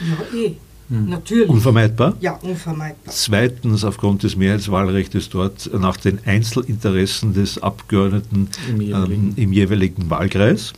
[0.00, 0.54] Ja, eh.
[0.90, 1.08] Hm.
[1.08, 1.48] Natürlich.
[1.48, 2.16] Unvermeidbar?
[2.20, 3.14] Ja, unvermeidbar.
[3.14, 10.10] Zweitens aufgrund des Mehrheitswahlrechts dort nach den Einzelinteressen des Abgeordneten im jeweiligen, ähm, im jeweiligen
[10.10, 10.72] Wahlkreis.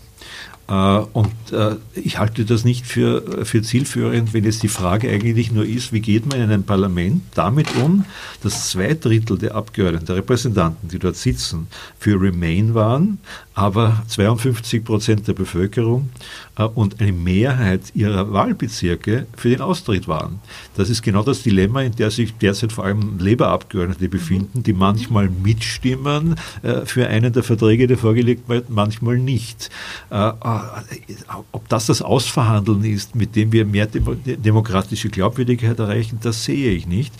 [0.69, 0.73] Äh,
[1.13, 5.67] und äh, ich halte das nicht für, für zielführend, wenn jetzt die Frage eigentlich nur
[5.67, 8.05] ist, wie geht man in einem Parlament damit um,
[8.43, 11.67] dass zwei Drittel der Abgeordneten, der Repräsentanten, die dort sitzen,
[11.99, 13.19] für Remain waren,
[13.55, 16.11] aber 52 Prozent der Bevölkerung
[16.57, 20.41] äh, und eine Mehrheit ihrer Wahlbezirke für den Austritt waren.
[20.77, 25.29] Das ist genau das Dilemma, in der sich derzeit vor allem Labour-Abgeordnete befinden, die manchmal
[25.29, 29.71] mitstimmen äh, für einen der Verträge, der vorgelegt wird, manchmal nicht.
[30.11, 30.33] Äh,
[31.53, 36.87] ob das das Ausverhandeln ist, mit dem wir mehr demokratische Glaubwürdigkeit erreichen, das sehe ich
[36.87, 37.13] nicht.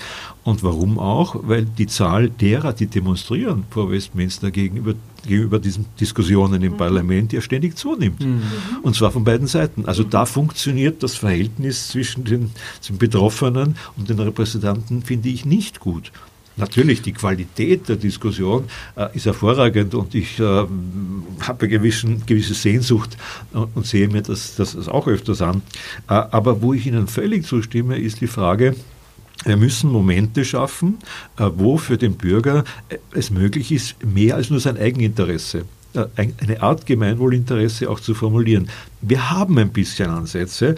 [0.45, 1.37] Und warum auch?
[1.43, 6.77] Weil die Zahl derer, die demonstrieren vor Westminster gegenüber, gegenüber diesen Diskussionen im mhm.
[6.79, 8.25] Parlament ja ständig zunimmt.
[8.25, 8.43] Mhm.
[8.83, 9.87] Und zwar von beiden Seiten.
[9.87, 12.51] Also da funktioniert das Verhältnis zwischen den,
[12.89, 16.11] den Betroffenen und den Repräsentanten, finde ich, nicht gut.
[16.57, 18.65] Natürlich, die Qualität der Diskussion
[18.97, 20.69] äh, ist hervorragend und ich äh, habe
[21.61, 23.17] eine gewissen, gewisse Sehnsucht
[23.53, 25.63] und, und, sehe mir das, das auch öfters an.
[26.09, 28.75] Äh, aber wo ich Ihnen völlig zustimme, ist die Frage,
[29.45, 30.99] wir müssen Momente schaffen,
[31.39, 35.65] äh, wo für den Bürger äh, es möglich ist, mehr als nur sein Eigeninteresse
[36.17, 38.69] eine Art Gemeinwohlinteresse auch zu formulieren.
[39.01, 40.77] Wir haben ein bisschen Ansätze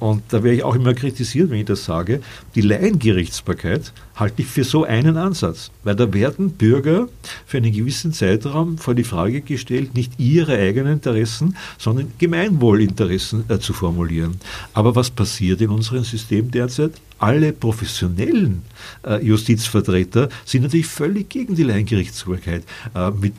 [0.00, 2.20] und da werde ich auch immer kritisiert, wenn ich das sage.
[2.54, 7.08] Die Laiengerichtsbarkeit halte ich für so einen Ansatz, weil da werden Bürger
[7.46, 13.58] für einen gewissen Zeitraum vor die Frage gestellt, nicht ihre eigenen Interessen, sondern Gemeinwohlinteressen äh,
[13.58, 14.40] zu formulieren.
[14.72, 16.92] Aber was passiert in unserem System derzeit?
[17.20, 18.62] alle professionellen
[19.04, 22.62] äh, Justizvertreter sind natürlich völlig gegen die Laiengerichtsbarkeit.
[22.94, 23.34] Äh, mit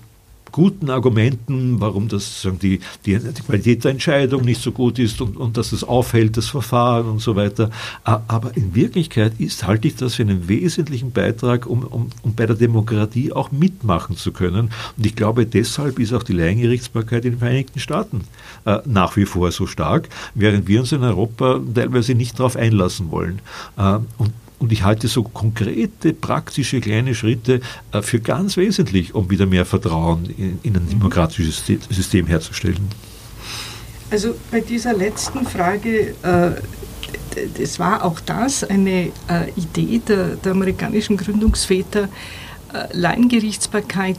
[0.52, 5.38] guten Argumenten, warum das die, die, die, Qualität der Entscheidung nicht so gut ist und,
[5.38, 7.70] und dass es aufhält, das Verfahren und so weiter.
[8.04, 12.46] Aber in Wirklichkeit ist, halte ich das für einen wesentlichen Beitrag, um, um, um bei
[12.46, 14.70] der Demokratie auch mitmachen zu können.
[14.98, 18.24] Und ich glaube, deshalb ist auch die Laiengerichtsbarkeit in den Vereinigten Staaten
[18.66, 23.12] äh, nach wie vor so stark, während wir uns in Europa teilweise nicht darauf einlassen
[23.12, 23.40] wollen.
[23.78, 29.30] Äh, und und ich halte so konkrete, praktische kleine Schritte äh, für ganz wesentlich, um
[29.30, 30.90] wieder mehr Vertrauen in, in ein mhm.
[30.90, 32.90] demokratisches System herzustellen.
[34.12, 36.52] Also bei dieser letzten Frage, äh,
[37.58, 42.10] das war auch das eine äh, Idee der, der, amerikanischen Gründungsväter,
[42.92, 44.18] Laiengerichtsbarkeit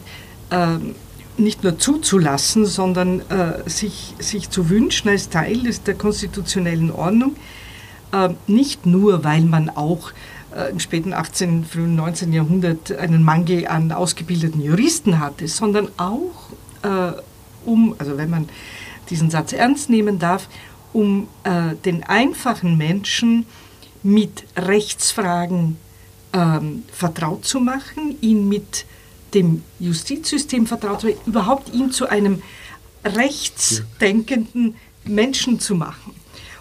[0.50, 0.96] ähm,
[1.36, 3.22] nicht nur zuzulassen, sondern
[3.64, 7.36] sich, sich zu wünschen als Teil des, der konstitutionellen Ordnung
[8.12, 10.10] äh, nicht nur, weil man auch
[10.54, 12.32] äh, im späten 18., frühen 19.
[12.32, 16.50] Jahrhundert einen Mangel an ausgebildeten Juristen hatte, sondern auch
[16.82, 17.12] äh,
[17.64, 18.48] um, also wenn man
[19.10, 20.48] diesen Satz ernst nehmen darf,
[20.92, 23.46] um äh, den einfachen Menschen
[24.02, 25.76] mit Rechtsfragen
[26.32, 28.86] ähm, vertraut zu machen, ihn mit
[29.34, 32.42] dem Justizsystem vertraut zu machen, überhaupt ihn zu einem
[33.04, 36.14] rechtsdenkenden Menschen zu machen.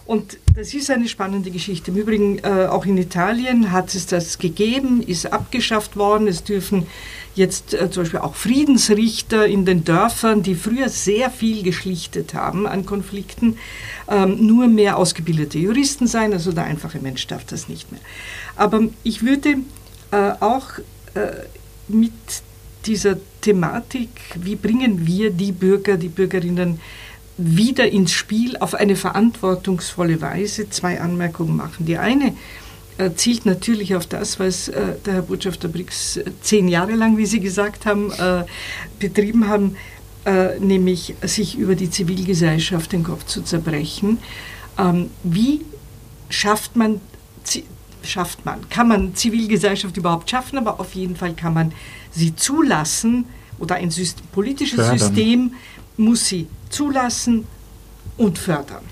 [0.06, 1.90] Und das ist eine spannende Geschichte.
[1.92, 6.28] Im Übrigen, äh, auch in Italien hat es das gegeben, ist abgeschafft worden.
[6.28, 6.86] Es dürfen
[7.34, 12.68] jetzt äh, zum Beispiel auch Friedensrichter in den Dörfern, die früher sehr viel geschlichtet haben
[12.68, 13.58] an Konflikten,
[14.10, 16.34] ähm, nur mehr ausgebildete Juristen sein.
[16.34, 18.02] Also der einfache Mensch darf das nicht mehr.
[18.58, 19.60] Aber ich würde
[20.12, 20.78] äh, auch
[21.14, 21.46] äh,
[21.88, 22.12] mit
[22.86, 26.82] dieser Thematik, wie bringen wir die Bürger, die Bürgerinnen,
[27.40, 31.86] wieder ins Spiel auf eine verantwortungsvolle Weise zwei Anmerkungen machen.
[31.86, 32.34] Die eine
[32.98, 37.18] äh, zielt natürlich auf das, was äh, der Herr Botschafter Brix äh, zehn Jahre lang,
[37.18, 38.44] wie Sie gesagt haben, äh,
[39.00, 39.78] betrieben haben,
[40.26, 44.20] äh, nämlich sich über die Zivilgesellschaft den Kopf zu zerbrechen.
[44.78, 45.62] Ähm, wie
[46.30, 47.00] schafft man,
[48.04, 51.72] schafft man, kann man Zivilgesellschaft überhaupt schaffen, aber auf jeden Fall kann man
[52.12, 53.26] sie zulassen
[53.60, 55.00] oder ein System, politisches Fördern.
[55.00, 55.54] System
[55.96, 57.46] muss sie zulassen
[58.18, 58.84] und fördern.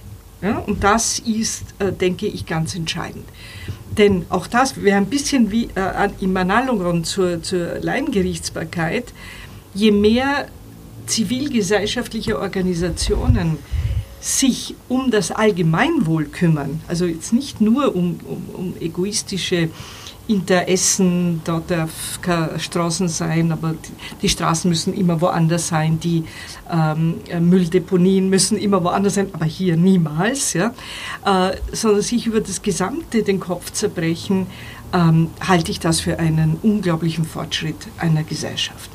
[0.41, 3.25] Ja, und das ist, äh, denke ich, ganz entscheidend.
[3.97, 9.13] Denn auch das wäre ein bisschen wie äh, im Analogon zur, zur Laiengerichtsbarkeit.
[9.73, 10.47] Je mehr
[11.07, 13.57] zivilgesellschaftliche Organisationen
[14.19, 19.69] sich um das Allgemeinwohl kümmern, also jetzt nicht nur um, um, um egoistische
[20.27, 23.75] Interessen, da darf keine Straßen sein, aber
[24.21, 26.25] die, Straßen müssen immer woanders sein, die
[26.71, 30.73] ähm, Mülldeponien müssen immer woanders sein, aber hier niemals, ja,
[31.25, 34.47] äh, sondern sich über das Gesamte den Kopf zerbrechen,
[34.93, 38.89] ähm, halte ich das für einen unglaublichen Fortschritt einer Gesellschaft.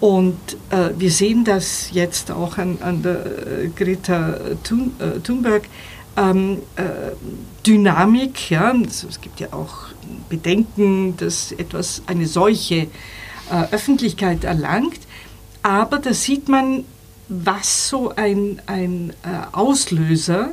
[0.00, 0.38] Und
[0.70, 5.64] äh, wir sehen das jetzt auch an, an der äh, Greta Thun, äh, Thunberg.
[6.18, 7.12] Ähm, äh,
[7.66, 9.85] Dynamik, ja, es gibt ja auch
[10.28, 12.74] Bedenken, dass etwas eine solche
[13.50, 15.00] äh, Öffentlichkeit erlangt,
[15.62, 16.84] aber da sieht man,
[17.28, 20.50] was so ein, ein äh, Auslöser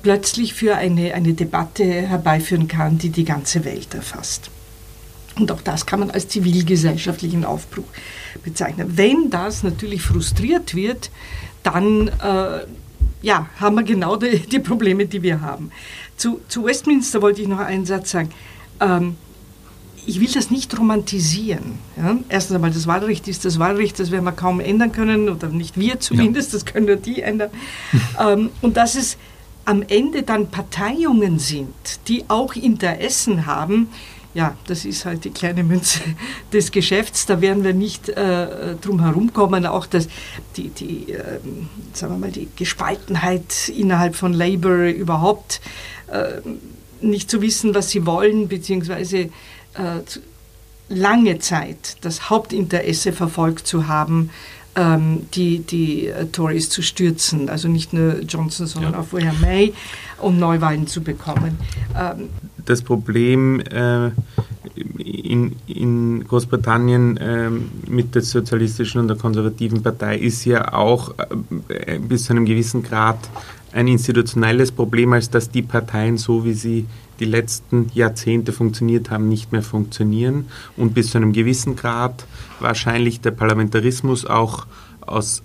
[0.00, 4.48] plötzlich für eine, eine Debatte herbeiführen kann, die die ganze Welt erfasst.
[5.38, 7.84] Und auch das kann man als zivilgesellschaftlichen Aufbruch
[8.42, 8.96] bezeichnen.
[8.96, 11.10] Wenn das natürlich frustriert wird,
[11.62, 12.60] dann äh,
[13.22, 15.70] ja, haben wir genau die, die, Probleme, die wir haben.
[16.16, 18.30] Zu, zu, Westminster wollte ich noch einen Satz sagen.
[18.80, 19.16] Ähm,
[20.06, 21.78] ich will das nicht romantisieren.
[21.96, 22.16] Ja?
[22.28, 25.78] Erstens einmal, das Wahlrecht ist das Wahlrecht, das werden wir kaum ändern können, oder nicht
[25.78, 26.58] wir zumindest, ja.
[26.58, 27.50] das können nur die ändern.
[28.20, 29.18] ähm, und dass es
[29.64, 31.74] am Ende dann Parteiungen sind,
[32.06, 33.88] die auch Interessen haben,
[34.36, 36.00] ja, das ist halt die kleine Münze
[36.52, 37.24] des Geschäfts.
[37.24, 39.64] Da werden wir nicht äh, drum herumkommen.
[39.64, 40.08] Auch das,
[40.56, 41.40] die, die, äh,
[41.94, 45.62] sagen wir mal, die Gespaltenheit innerhalb von Labour überhaupt
[47.00, 49.30] nicht zu wissen, was sie wollen, beziehungsweise äh,
[50.88, 54.30] lange Zeit das Hauptinteresse verfolgt zu haben,
[54.76, 57.48] ähm, die, die äh, Tories zu stürzen.
[57.48, 59.00] Also nicht nur Johnson, sondern ja.
[59.00, 59.72] auch vorher May,
[60.18, 61.58] um Neuwahlen zu bekommen.
[61.98, 62.28] Ähm,
[62.64, 64.10] das Problem äh,
[64.98, 67.50] in, in, Großbritannien äh,
[67.88, 71.14] mit der sozialistischen und der konservativen Partei ist ja auch
[71.68, 73.18] äh, bis zu einem gewissen Grad
[73.76, 76.86] ein institutionelles Problem, als dass die Parteien, so wie sie
[77.20, 80.46] die letzten Jahrzehnte funktioniert haben, nicht mehr funktionieren
[80.78, 82.26] und bis zu einem gewissen Grad
[82.58, 84.66] wahrscheinlich der Parlamentarismus auch
[85.02, 85.42] aus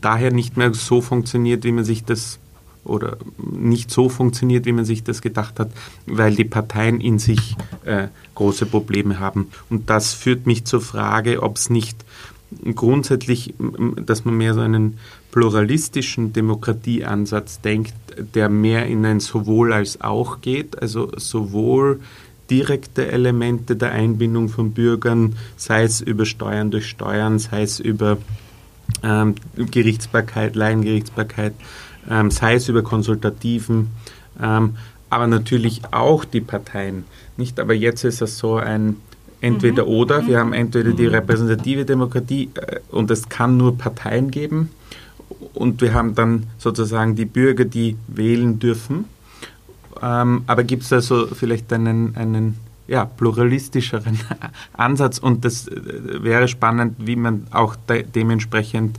[0.00, 2.40] daher nicht mehr so funktioniert, wie man sich das
[2.82, 5.70] oder nicht so funktioniert, wie man sich das gedacht hat,
[6.06, 9.48] weil die Parteien in sich äh, große Probleme haben.
[9.68, 12.04] Und das führt mich zur Frage, ob es nicht
[12.74, 13.54] grundsätzlich,
[14.04, 14.98] dass man mehr so einen
[15.30, 17.94] pluralistischen Demokratieansatz denkt,
[18.34, 22.00] der mehr in ein sowohl als auch geht, also sowohl
[22.50, 28.18] direkte Elemente der Einbindung von Bürgern, sei es über Steuern durch Steuern, sei es über
[29.04, 31.54] ähm, Gerichtsbarkeit, Laiengerichtsbarkeit,
[32.10, 33.90] ähm, sei es über konsultativen,
[34.42, 34.76] ähm,
[35.10, 37.04] aber natürlich auch die Parteien.
[37.36, 38.96] Nicht, aber jetzt ist es so ein
[39.40, 39.90] entweder mhm.
[39.90, 40.26] oder.
[40.26, 41.14] Wir haben entweder die mhm.
[41.14, 44.70] repräsentative Demokratie äh, und es kann nur Parteien geben
[45.54, 49.06] und wir haben dann sozusagen die Bürger, die wählen dürfen.
[50.02, 54.18] Ähm, aber gibt es also vielleicht einen, einen ja, pluralistischeren
[54.72, 58.98] Ansatz und das äh, wäre spannend, wie man auch de dementsprechend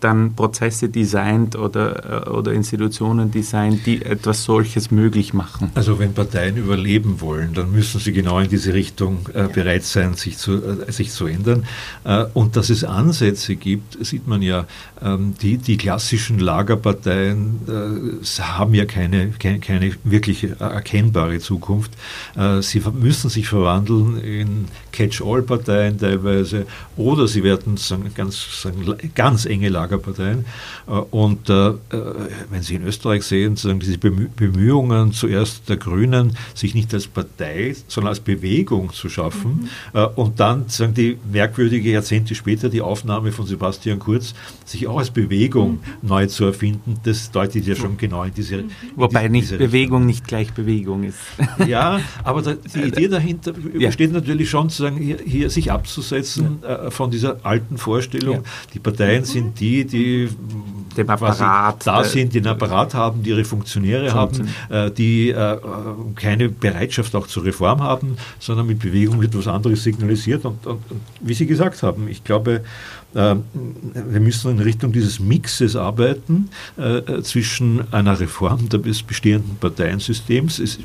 [0.00, 5.70] dann Prozesse designt oder, äh, oder Institutionen designt, die etwas solches möglich machen.
[5.74, 10.14] Also wenn Parteien überleben wollen, dann müssen sie genau in diese Richtung äh, bereit sein,
[10.14, 11.66] sich zu, äh, sich zu ändern.
[12.04, 14.66] Äh, und dass es Ansätze gibt, sieht man ja.
[15.02, 21.92] Ähm, die, die klassischen Lagerparteien äh, haben ja keine, keine, keine wirklich erkennbare Zukunft.
[22.36, 28.84] Äh, sie müssen sich verwandeln in Catch-all-Parteien teilweise oder sie werden sagen, ganz, sagen,
[29.14, 30.44] ganz enge Lagerparteien Lagerparteien.
[30.86, 31.74] Äh, und äh, äh,
[32.50, 37.74] wenn Sie in Österreich sehen, sozusagen diese Bemühungen zuerst der Grünen, sich nicht als Partei,
[37.88, 40.00] sondern als Bewegung zu schaffen mhm.
[40.16, 45.10] und dann sagen die merkwürdige Jahrzehnte später die Aufnahme von Sebastian Kurz, sich auch als
[45.10, 46.08] Bewegung mhm.
[46.08, 48.70] neu zu erfinden, das deutet ja schon genau in diese mhm.
[48.96, 51.18] Wobei in diese nicht Bewegung nicht gleich Bewegung ist.
[51.66, 53.88] Ja, aber da, die Idee dahinter ja.
[53.88, 56.86] besteht natürlich schon, sozusagen hier, hier sich abzusetzen ja.
[56.86, 58.42] äh, von dieser alten Vorstellung, ja.
[58.74, 60.28] die Parteien sind die, die,
[60.96, 65.58] dem Apparat da sind, die einen Apparat haben, die ihre Funktionäre haben, äh, die äh,
[66.16, 70.44] keine Bereitschaft auch zur Reform haben, sondern mit Bewegung wird was anderes signalisiert.
[70.44, 72.62] Und, und, und wie Sie gesagt haben, ich glaube,
[73.14, 73.34] äh,
[73.94, 80.58] wir müssen in Richtung dieses Mixes arbeiten äh, zwischen einer Reform des bestehenden Parteiensystems.
[80.58, 80.78] Es,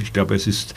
[0.00, 0.74] ich glaube, es ist,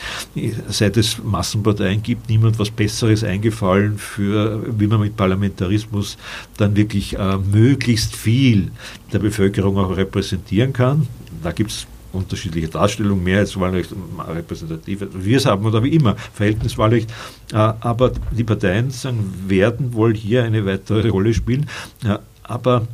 [0.68, 6.16] seit es Massenparteien gibt, niemand was Besseres eingefallen für, wie man mit Parlamentarismus
[6.56, 8.70] dann wirklich äh, möglichst viel
[9.12, 11.06] der Bevölkerung auch repräsentieren kann.
[11.42, 13.94] Da gibt es unterschiedliche Darstellungen, Mehrheitswahlrecht,
[14.28, 17.10] repräsentative, wir es haben oder wie immer, Verhältniswahlrecht.
[17.52, 21.66] Äh, aber die Parteien sagen, werden wohl hier eine weitere Rolle spielen.
[22.42, 22.86] Aber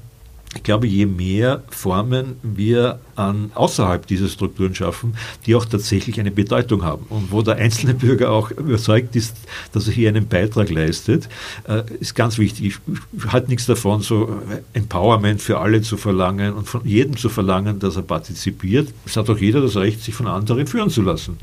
[0.54, 6.30] ich glaube, je mehr Formen wir an, außerhalb dieser Strukturen schaffen, die auch tatsächlich eine
[6.30, 9.36] Bedeutung haben und wo der einzelne Bürger auch überzeugt ist,
[9.72, 11.28] dass er hier einen Beitrag leistet,
[11.64, 12.78] äh, ist ganz wichtig.
[13.12, 14.40] Ich halte nichts davon, so
[14.72, 18.88] Empowerment für alle zu verlangen und von jedem zu verlangen, dass er partizipiert.
[19.04, 21.36] Es hat auch jeder das Recht, sich von anderen führen zu lassen.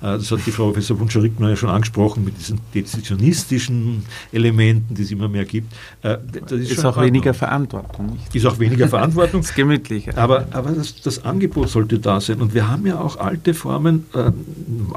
[0.00, 5.02] Äh, das hat die Frau Professor Wunscher-Rickmann ja schon angesprochen mit diesen dezisionistischen Elementen, die
[5.02, 5.72] es immer mehr gibt.
[6.02, 8.14] Äh, das ist, ist auch weniger Verantwortung.
[8.14, 8.34] Nicht?
[8.34, 9.40] Ist auch weniger Verantwortung.
[9.42, 10.16] das ist gemütlich.
[10.16, 12.40] Aber, aber das, das, Angebot sollte da sein.
[12.40, 14.30] Und wir haben ja auch alte Formen, äh,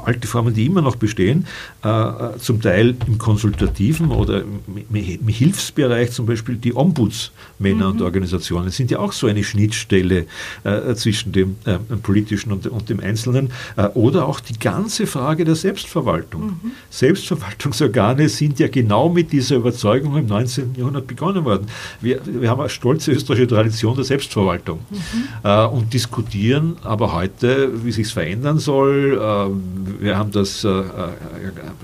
[0.04, 1.46] alte Formen, die immer noch bestehen,
[1.82, 7.92] äh, zum Teil im konsultativen oder im, im, Hilfsbereich, zum Beispiel die Ombudsmänner mhm.
[7.92, 10.26] und Organisationen, sind ja auch so eine Schnittstelle
[10.64, 13.50] äh, zwischen dem äh, politischen und, und, dem Einzelnen.
[13.76, 16.58] Äh, oder auch die ganze Frage der Selbstverwaltung.
[16.62, 16.70] Mhm.
[16.90, 20.74] Selbstverwaltungsorgane sind ja genau mit dieser Überzeugung im 19.
[20.76, 21.66] Jahrhundert begonnen worden.
[22.00, 24.98] Wir, wir haben eine stolze österreichische Tradition der Selbstverwaltung mhm.
[25.42, 29.18] äh, und diskutieren aber heute, wie sich es verändern soll.
[29.20, 30.82] Äh, wir haben das äh, äh,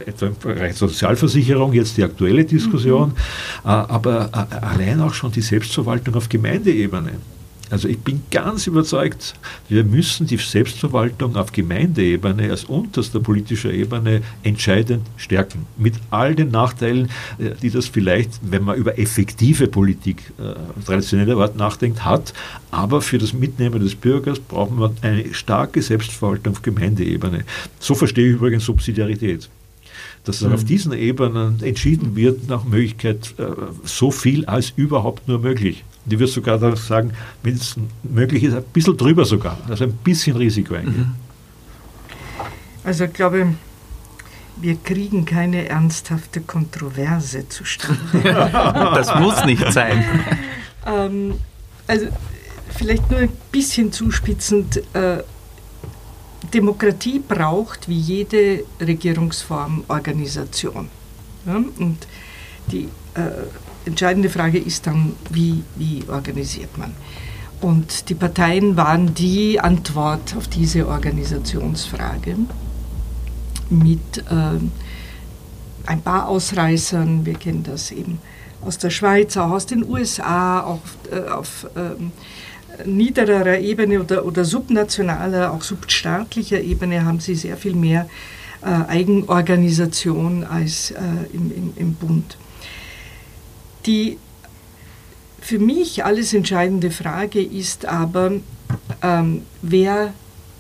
[0.07, 3.15] etwa im Bereich Sozialversicherung, jetzt die aktuelle Diskussion, mhm.
[3.65, 7.13] Äh, aber äh, allein auch schon die Selbstverwaltung auf Gemeindeebene.
[7.71, 9.35] Also ich bin ganz überzeugt,
[9.69, 15.67] wir müssen die Selbstverwaltung auf Gemeindeebene als unterster politischer Ebene entscheidend stärken.
[15.77, 20.55] Mit all den Nachteilen, äh, die das vielleicht, wenn man über effektive Politik äh,
[20.85, 22.33] traditioneller Art nachdenkt, hat.
[22.71, 27.45] Aber für das Mitnehmen des Bürgers brauchen wir eine starke Selbstverwaltung auf Gemeindeebene.
[27.81, 29.49] So verstehe ich übrigens Subsidiarität
[30.25, 30.53] dass mhm.
[30.53, 33.45] auf diesen Ebenen entschieden wird, nach Möglichkeit äh,
[33.85, 35.85] so viel als überhaupt nur möglich.
[36.09, 40.37] Die wird sogar sagen, wenn es möglich ist, ein bisschen drüber sogar, also ein bisschen
[40.37, 40.97] Risiko eingehen.
[40.97, 41.15] Mhm.
[42.85, 43.55] Also ich glaube,
[44.61, 48.01] wir kriegen keine ernsthafte Kontroverse zustande.
[48.23, 50.05] das muss nicht sein.
[50.87, 51.35] ähm,
[51.87, 52.07] also
[52.77, 54.83] vielleicht nur ein bisschen zuspitzend.
[54.95, 55.23] Äh,
[56.55, 60.89] Demokratie braucht wie jede Regierungsform Organisation.
[61.47, 61.57] Ja?
[61.57, 61.99] Und
[62.71, 63.31] die äh,
[63.89, 66.93] entscheidende Frage ist dann, wie, wie organisiert man?
[67.61, 72.37] Und die Parteien waren die Antwort auf diese Organisationsfrage
[73.71, 74.59] mit äh,
[75.87, 77.27] ein paar Ausreißern.
[77.27, 78.21] Wir kennen das eben
[78.65, 80.81] aus der Schweiz, auch aus den USA, auch
[81.11, 87.75] äh, auf äh, niedererer Ebene oder, oder subnationaler, auch substaatlicher Ebene haben sie sehr viel
[87.75, 88.09] mehr
[88.63, 90.97] äh, Eigenorganisation als äh,
[91.33, 92.37] im, im, im Bund.
[93.89, 94.19] Die
[95.41, 98.33] für mich alles entscheidende Frage ist aber,
[99.03, 100.13] ähm, wer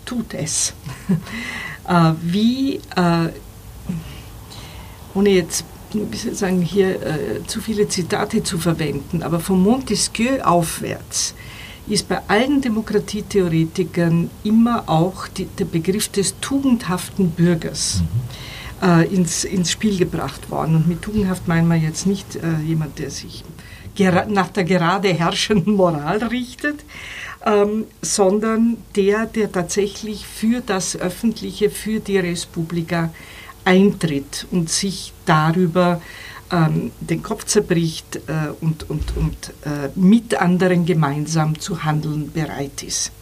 [0.06, 0.72] tut es?
[1.88, 3.28] äh, wie, äh,
[5.14, 5.64] ohne jetzt
[6.12, 11.34] ich sagen, hier äh, zu viele Zitate zu verwenden, aber von Montesquieu aufwärts
[11.86, 18.00] ist bei allen Demokratietheoretikern immer auch die, der Begriff des tugendhaften Bürgers.
[18.00, 20.76] Mhm äh, ins, ins Spiel gebracht worden.
[20.76, 23.44] Und mit tugendhaft meinen wir jetzt nicht äh, jemand, der sich
[24.28, 26.84] nach der gerade herrschenden Moral richtet,
[27.44, 33.12] ähm, sondern der, der tatsächlich für das Öffentliche, für die Respublika
[33.64, 36.00] eintritt und sich darüber
[36.50, 42.82] ähm, den Kopf zerbricht äh, und, und, und äh, mit anderen gemeinsam zu handeln bereit
[42.82, 43.12] ist.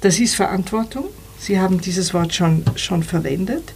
[0.00, 1.06] Das ist Verantwortung.
[1.38, 3.72] Sie haben dieses Wort schon, schon verwendet.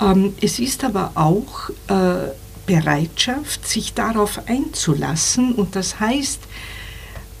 [0.00, 2.30] Ähm, es ist aber auch äh,
[2.66, 6.40] Bereitschaft, sich darauf einzulassen und das heißt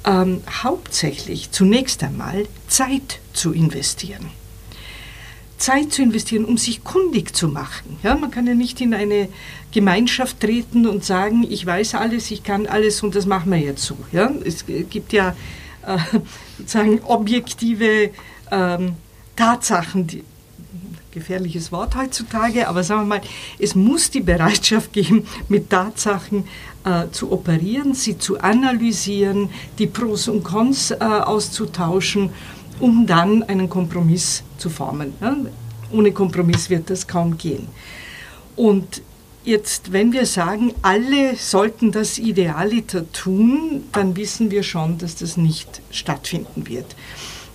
[0.04, 4.30] ähm, hauptsächlich zunächst einmal Zeit zu investieren.
[5.56, 7.98] Zeit zu investieren, um sich kundig zu machen.
[8.02, 9.28] Ja, man kann ja nicht in eine
[9.72, 13.82] Gemeinschaft treten und sagen, ich weiß alles, ich kann alles und das machen wir jetzt
[13.82, 13.96] so.
[14.12, 15.34] Ja, es gibt ja
[15.86, 15.98] äh,
[16.58, 18.10] sozusagen objektive
[18.50, 18.96] ähm,
[19.36, 20.24] Tatsachen, die,
[21.14, 23.20] gefährliches Wort heutzutage, aber sagen wir mal,
[23.58, 26.44] es muss die Bereitschaft geben, mit Tatsachen
[26.84, 29.48] äh, zu operieren, sie zu analysieren,
[29.78, 32.30] die Pros und Cons äh, auszutauschen,
[32.80, 35.14] um dann einen Kompromiss zu formen.
[35.20, 35.36] Ja?
[35.92, 37.68] Ohne Kompromiss wird das kaum gehen.
[38.56, 39.02] Und
[39.46, 45.36] Jetzt, wenn wir sagen, alle sollten das Idealiter tun, dann wissen wir schon, dass das
[45.36, 46.96] nicht stattfinden wird.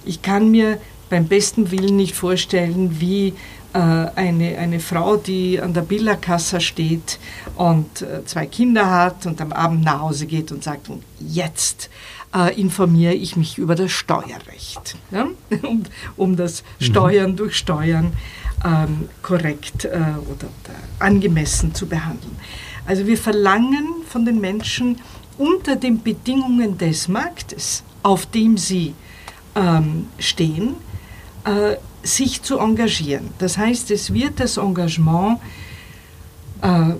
[0.05, 0.79] Ich kann mir
[1.09, 3.33] beim besten Willen nicht vorstellen, wie
[3.73, 7.19] äh, eine, eine Frau, die an der Billerkasse steht
[7.55, 11.89] und äh, zwei Kinder hat und am Abend nach Hause geht und sagt, und jetzt
[12.35, 15.27] äh, informiere ich mich über das Steuerrecht, ja?
[15.63, 15.83] um,
[16.17, 16.83] um das mhm.
[16.83, 17.35] Steuern mhm.
[17.35, 18.13] durch Steuern
[18.65, 22.35] ähm, korrekt äh, oder, oder angemessen zu behandeln.
[22.85, 24.99] Also wir verlangen von den Menschen
[25.37, 28.95] unter den Bedingungen des Marktes, auf dem sie
[29.55, 30.75] ähm, stehen,
[31.45, 33.29] äh, sich zu engagieren.
[33.39, 35.39] Das heißt, es wird das Engagement
[36.61, 36.93] äh,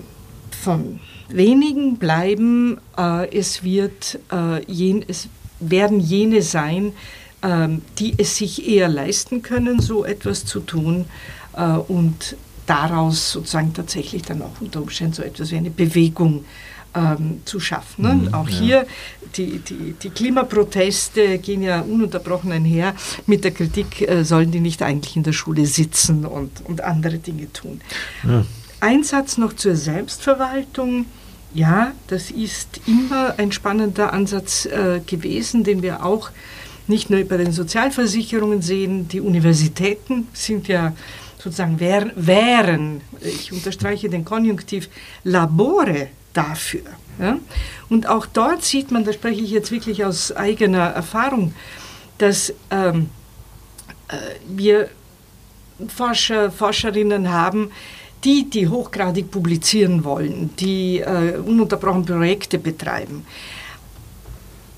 [0.50, 5.28] von wenigen bleiben, äh, es, wird, äh, jen, es
[5.60, 6.92] werden jene sein,
[7.42, 11.06] ähm, die es sich eher leisten können, so etwas zu tun
[11.56, 12.36] äh, und
[12.66, 16.44] daraus sozusagen tatsächlich dann auch unter Umständen so etwas wie eine Bewegung
[16.94, 18.02] ähm, zu schaffen.
[18.02, 18.14] Ne?
[18.14, 18.58] Mhm, auch ja.
[18.58, 18.86] hier,
[19.36, 22.94] die, die, die, Klimaproteste gehen ja ununterbrochen einher
[23.26, 27.18] mit der Kritik, äh, sollen die nicht eigentlich in der Schule sitzen und, und andere
[27.18, 27.80] Dinge tun.
[28.24, 28.44] Ja.
[28.80, 31.06] Ein Satz noch zur Selbstverwaltung.
[31.52, 36.30] Ja, das ist immer ein spannender Ansatz äh, gewesen, den wir auch
[36.86, 39.08] nicht nur bei den Sozialversicherungen sehen.
[39.08, 40.94] Die Universitäten sind ja
[41.42, 44.88] sozusagen wär, wären, ich unterstreiche den Konjunktiv,
[45.24, 46.82] Labore dafür.
[47.18, 47.38] Ja?
[47.88, 51.54] Und auch dort sieht man, da spreche ich jetzt wirklich aus eigener Erfahrung,
[52.18, 53.10] dass ähm,
[54.08, 54.16] äh,
[54.48, 54.90] wir
[55.88, 57.70] Forscher, Forscherinnen haben,
[58.24, 63.24] die, die hochgradig publizieren wollen, die äh, ununterbrochen Projekte betreiben,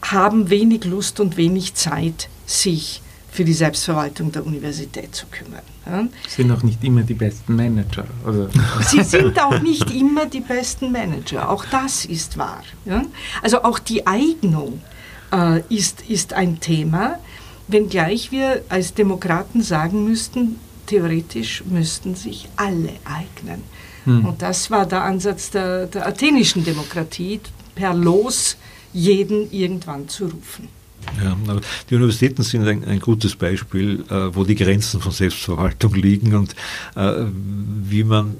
[0.02, 3.01] haben wenig Lust und wenig Zeit, sich
[3.32, 5.62] für die Selbstverwaltung der Universität zu kümmern.
[5.86, 6.06] Ja.
[6.28, 8.04] Sind auch nicht immer die besten Manager.
[8.26, 8.50] Oder?
[8.86, 11.48] Sie sind auch nicht immer die besten Manager.
[11.48, 12.62] Auch das ist wahr.
[12.84, 13.02] Ja.
[13.40, 14.82] Also auch die Eignung
[15.32, 17.18] äh, ist, ist ein Thema,
[17.68, 23.62] wenngleich wir als Demokraten sagen müssten, theoretisch müssten sich alle eignen.
[24.04, 24.26] Hm.
[24.26, 27.40] Und das war der Ansatz der, der athenischen Demokratie,
[27.74, 28.58] per Los
[28.92, 30.68] jeden irgendwann zu rufen.
[31.22, 31.36] Ja,
[31.90, 36.54] die Universitäten sind ein, ein gutes Beispiel, äh, wo die Grenzen von Selbstverwaltung liegen und
[36.96, 37.24] äh,
[37.84, 38.36] wie man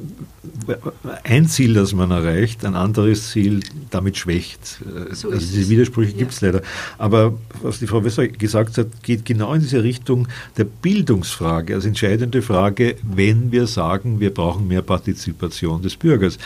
[1.25, 3.61] ein Ziel, das man erreicht, ein anderes Ziel
[3.91, 4.81] damit schwächt.
[4.83, 6.19] Äh, so also diese Widersprüche ja.
[6.19, 6.63] gibt es leider.
[6.99, 11.85] Aber was die Frau Wesser gesagt hat, geht genau in diese Richtung der Bildungsfrage, als
[11.85, 16.39] entscheidende Frage, wenn wir sagen, wir brauchen mehr Partizipation des Bürgers.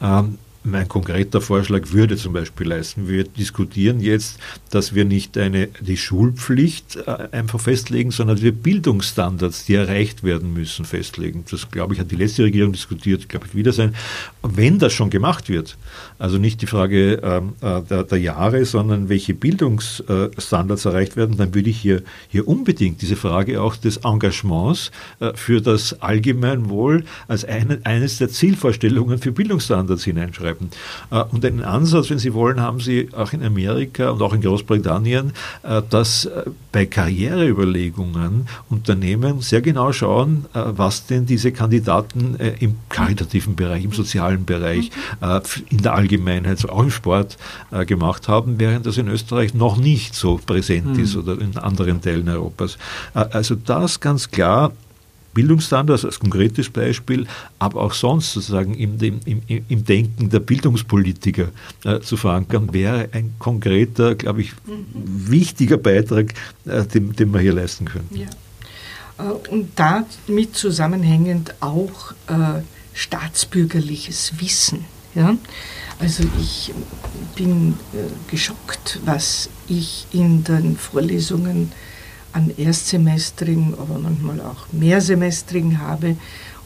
[0.00, 4.38] Ähm, mein konkreter Vorschlag würde zum Beispiel leisten, wir diskutieren jetzt,
[4.70, 10.54] dass wir nicht eine, die Schulpflicht äh, einfach festlegen, sondern wir Bildungsstandards, die erreicht werden
[10.54, 11.44] müssen, festlegen.
[11.50, 13.94] Das, glaube ich, hat die letzte Regierung diskutiert, glaube ich, wieder sein.
[14.42, 15.76] Wenn das schon gemacht wird,
[16.18, 21.54] also nicht die Frage ähm, äh, der, der, Jahre, sondern welche Bildungsstandards erreicht werden, dann
[21.54, 24.90] würde ich hier, hier unbedingt diese Frage auch des Engagements
[25.20, 30.70] äh, für das Allgemeinwohl als eine, eines der Zielvorstellungen für Bildungsstandards hineinschreiben betreiben.
[31.10, 34.40] Äh, und einen Ansatz, wenn Sie wollen, haben Sie auch in Amerika und auch in
[34.40, 35.32] Großbritannien,
[35.62, 43.54] äh, dass äh, bei Karriereüberlegungen Unternehmen sehr genau schauen, was denn diese Kandidaten im karitativen
[43.54, 44.90] Bereich, im sozialen Bereich,
[45.70, 47.36] in der Allgemeinheit, so auch im Sport
[47.86, 51.22] gemacht haben, während das in Österreich noch nicht so präsent ist hm.
[51.22, 52.76] oder in anderen Teilen Europas.
[53.12, 54.72] Also das ganz klar
[55.34, 57.26] Bildungsstandards als konkretes Beispiel,
[57.58, 61.48] aber auch sonst sozusagen im, im, im Denken der Bildungspolitiker
[61.84, 64.52] äh, zu verankern, wäre ein konkreter, glaube ich,
[64.94, 66.32] wichtiger Beitrag,
[66.64, 68.08] äh, den, den wir hier leisten können.
[68.12, 68.26] Ja.
[69.18, 72.62] Äh, und damit zusammenhängend auch äh,
[72.92, 74.84] staatsbürgerliches Wissen.
[75.14, 75.36] Ja?
[75.98, 76.72] Also ich
[77.36, 81.72] bin äh, geschockt, was ich in den Vorlesungen
[82.34, 86.16] an Erstsemestrigen, aber manchmal auch Mehrsemestrigen habe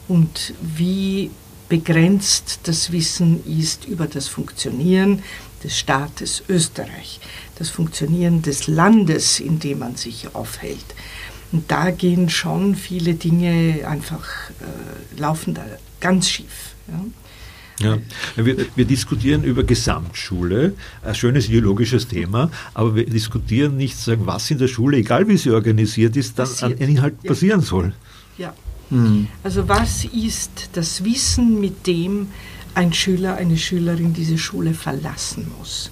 [0.07, 1.31] und wie
[1.69, 5.21] begrenzt das Wissen ist über das Funktionieren
[5.63, 7.19] des Staates Österreich,
[7.55, 10.95] das Funktionieren des Landes, in dem man sich aufhält.
[11.51, 15.63] Und da gehen schon viele Dinge einfach, äh, laufen da
[15.99, 16.73] ganz schief.
[16.87, 17.03] Ja.
[17.79, 17.97] Ja,
[18.35, 24.51] wir, wir, diskutieren über Gesamtschule, ein schönes ideologisches Thema, aber wir diskutieren nicht, sagen, was
[24.51, 26.81] in der Schule, egal wie sie organisiert ist, dann Passiert.
[26.81, 27.29] an Inhalt ja.
[27.29, 27.93] passieren soll.
[28.37, 28.53] Ja.
[28.89, 29.27] Hm.
[29.43, 32.27] Also was ist das Wissen, mit dem
[32.75, 35.89] ein Schüler, eine Schülerin diese Schule verlassen muss?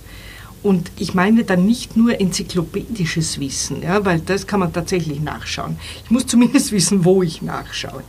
[0.64, 5.78] Und ich meine dann nicht nur enzyklopädisches Wissen, ja, weil das kann man tatsächlich nachschauen.
[6.04, 8.04] Ich muss zumindest wissen, wo ich nachschaue,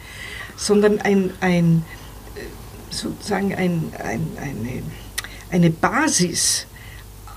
[0.56, 1.84] sondern ein, ein
[2.90, 4.82] sozusagen ein, ein, eine,
[5.50, 6.66] eine Basis,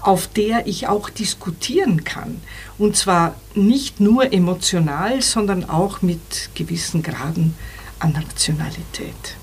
[0.01, 2.41] auf der ich auch diskutieren kann.
[2.77, 7.55] Und zwar nicht nur emotional, sondern auch mit gewissen Graden
[7.99, 9.37] an Rationalität.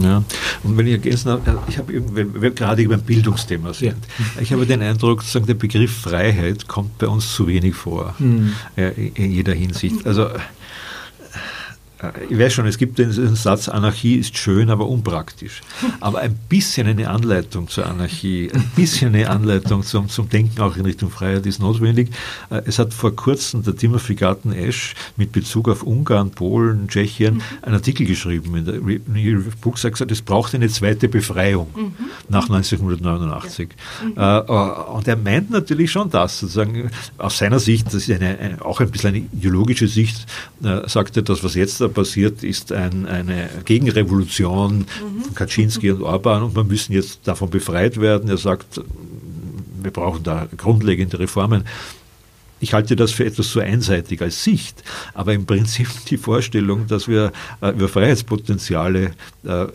[0.00, 0.22] Ja,
[0.62, 3.96] und wenn ich ergänzen habe, ich habe wenn wir gerade über ein Bildungsthema sind,
[4.36, 4.42] ja.
[4.42, 8.52] ich habe den Eindruck, sozusagen der Begriff Freiheit kommt bei uns zu wenig vor, mhm.
[8.76, 10.06] in jeder Hinsicht.
[10.06, 10.28] Also
[12.28, 15.60] ich weiß schon, es gibt den Satz, Anarchie ist schön, aber unpraktisch.
[16.00, 20.76] Aber ein bisschen eine Anleitung zur Anarchie, ein bisschen eine Anleitung zum, zum Denken auch
[20.76, 22.10] in Richtung Freiheit ist notwendig.
[22.50, 27.34] Äh, es hat vor kurzem der Timothy Garten Esch mit Bezug auf Ungarn, Polen, Tschechien
[27.34, 27.42] mhm.
[27.62, 31.68] einen Artikel geschrieben in der New York Books, hat gesagt, es braucht eine zweite Befreiung
[31.74, 31.94] mhm.
[32.28, 33.68] nach 1989.
[34.16, 34.42] Ja.
[34.42, 34.48] Mhm.
[34.48, 38.80] Äh, und er meint natürlich schon das, sozusagen aus seiner Sicht, das ist eine, auch
[38.80, 40.26] ein bisschen eine ideologische Sicht,
[40.64, 45.22] äh, sagt er, das, was jetzt da passiert, ist ein, eine Gegenrevolution mhm.
[45.22, 48.28] von Kaczynski und Orban und wir müssen jetzt davon befreit werden.
[48.28, 48.80] Er sagt,
[49.82, 51.64] wir brauchen da grundlegende Reformen.
[52.60, 54.84] Ich halte das für etwas zu einseitig als Sicht,
[55.14, 59.12] aber im Prinzip die Vorstellung, dass wir äh, über Freiheitspotenziale
[59.44, 59.66] äh,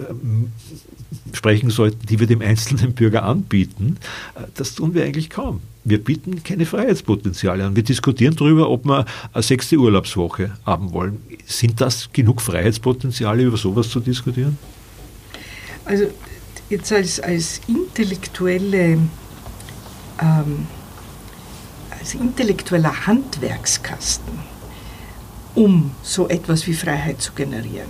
[1.34, 3.98] sprechen sollten, die wir dem einzelnen Bürger anbieten,
[4.36, 5.62] äh, das tun wir eigentlich kaum.
[5.90, 7.76] Wir bieten keine Freiheitspotenziale an.
[7.76, 11.22] Wir diskutieren darüber, ob wir eine sechste Urlaubswoche haben wollen.
[11.46, 14.58] Sind das genug Freiheitspotenziale, über sowas zu diskutieren?
[15.86, 16.08] Also
[16.70, 18.98] jetzt als, als intellektuelle
[20.22, 20.68] ähm,
[21.98, 24.40] als intellektueller Handwerkskasten,
[25.56, 27.90] um so etwas wie Freiheit zu generieren,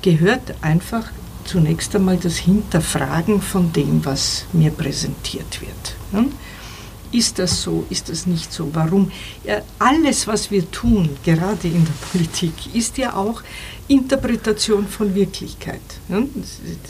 [0.00, 1.10] gehört einfach
[1.44, 5.96] zunächst einmal das Hinterfragen von dem, was mir präsentiert wird.
[7.14, 7.18] Ne?
[7.18, 7.86] Ist das so?
[7.90, 8.74] Ist das nicht so?
[8.74, 9.12] Warum?
[9.44, 13.42] Ja, alles, was wir tun, gerade in der Politik, ist ja auch
[13.88, 15.80] Interpretation von Wirklichkeit.
[16.08, 16.28] Ne?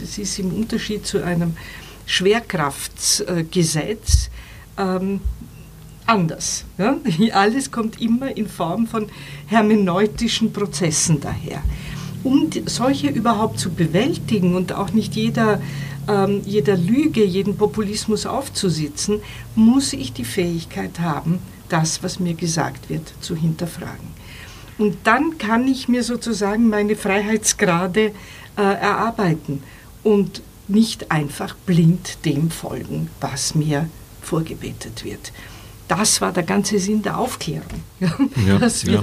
[0.01, 1.57] Das ist im Unterschied zu einem
[2.07, 4.31] Schwerkraftsgesetz
[4.79, 5.21] ähm,
[6.07, 6.65] anders.
[6.79, 6.97] Ja?
[7.33, 9.09] Alles kommt immer in Form von
[9.47, 11.63] hermeneutischen Prozessen daher
[12.25, 15.61] um solche überhaupt zu bewältigen und auch nicht jeder,
[16.09, 19.21] ähm, jeder Lüge, jeden Populismus aufzusitzen,
[19.55, 24.09] muss ich die Fähigkeit haben, das, was mir gesagt wird, zu hinterfragen.
[24.79, 28.13] Und dann kann ich mir sozusagen meine Freiheitsgrade äh,
[28.57, 29.63] erarbeiten
[30.03, 33.89] und nicht einfach blind dem folgen, was mir
[34.23, 35.33] vorgebetet wird.
[35.87, 37.83] Das war der ganze Sinn der Aufklärung.
[38.01, 38.09] Ja,
[38.85, 39.01] ja.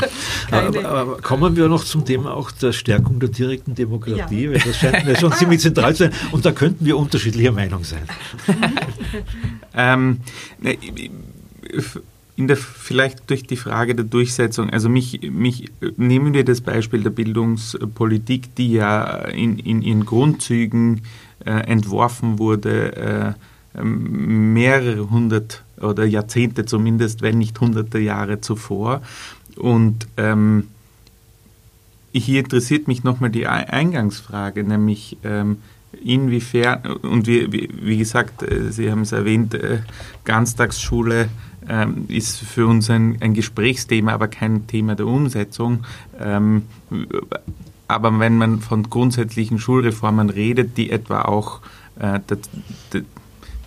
[0.50, 4.52] Aber, aber, kommen wir noch zum Thema auch der Stärkung der direkten Demokratie, ja.
[4.52, 7.84] weil das scheint mir schon ziemlich zentral zu sein und da könnten wir unterschiedlicher Meinung
[7.84, 8.04] sein.
[9.76, 10.22] ähm,
[10.60, 10.78] ne,
[12.36, 17.04] in der, vielleicht durch die Frage der Durchsetzung, also mich, mich nehmen wir das Beispiel
[17.04, 21.02] der Bildungspolitik, die ja in, in ihren Grundzügen
[21.46, 23.36] äh, entworfen wurde,
[23.76, 29.02] äh, mehrere hundert oder Jahrzehnte zumindest, wenn nicht hunderte Jahre zuvor.
[29.58, 30.68] Und ähm,
[32.14, 35.58] hier interessiert mich nochmal die Eingangsfrage, nämlich ähm,
[36.04, 39.80] inwiefern, und wie, wie, wie, gesagt, äh, Sie haben es erwähnt, äh,
[40.26, 41.30] Ganztagsschule
[41.68, 45.86] ähm, ist für uns ein, ein, Gesprächsthema, aber kein Thema der Umsetzung.
[46.20, 46.64] Ähm,
[47.88, 51.62] aber wenn man von grundsätzlichen Schulreformen redet, die etwa auch
[52.00, 52.20] äh,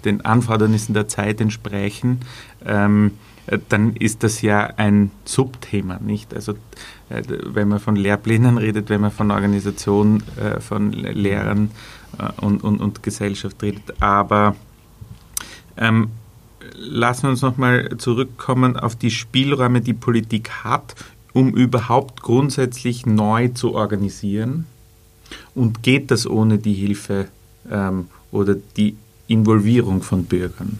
[0.05, 2.20] den Anfordernissen der Zeit entsprechen,
[2.64, 3.12] ähm,
[3.68, 6.32] dann ist das ja ein Subthema, nicht?
[6.32, 6.52] Also
[7.11, 11.70] äh, wenn man von Lehrplänen redet, wenn man von Organisation äh, von Lehrern
[12.18, 14.00] äh, und, und, und Gesellschaft redet.
[14.00, 14.57] Aber
[15.76, 16.11] ähm,
[16.76, 20.94] lassen wir uns nochmal zurückkommen auf die Spielräume, die Politik hat,
[21.32, 24.66] um überhaupt grundsätzlich neu zu organisieren.
[25.55, 27.28] Und geht das ohne die Hilfe
[27.70, 28.96] ähm, oder die
[29.27, 30.79] Involvierung von Bürgern.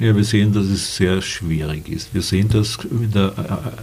[0.00, 2.12] Ja, wir sehen, dass es sehr schwierig ist.
[2.12, 3.32] Wir sehen das in der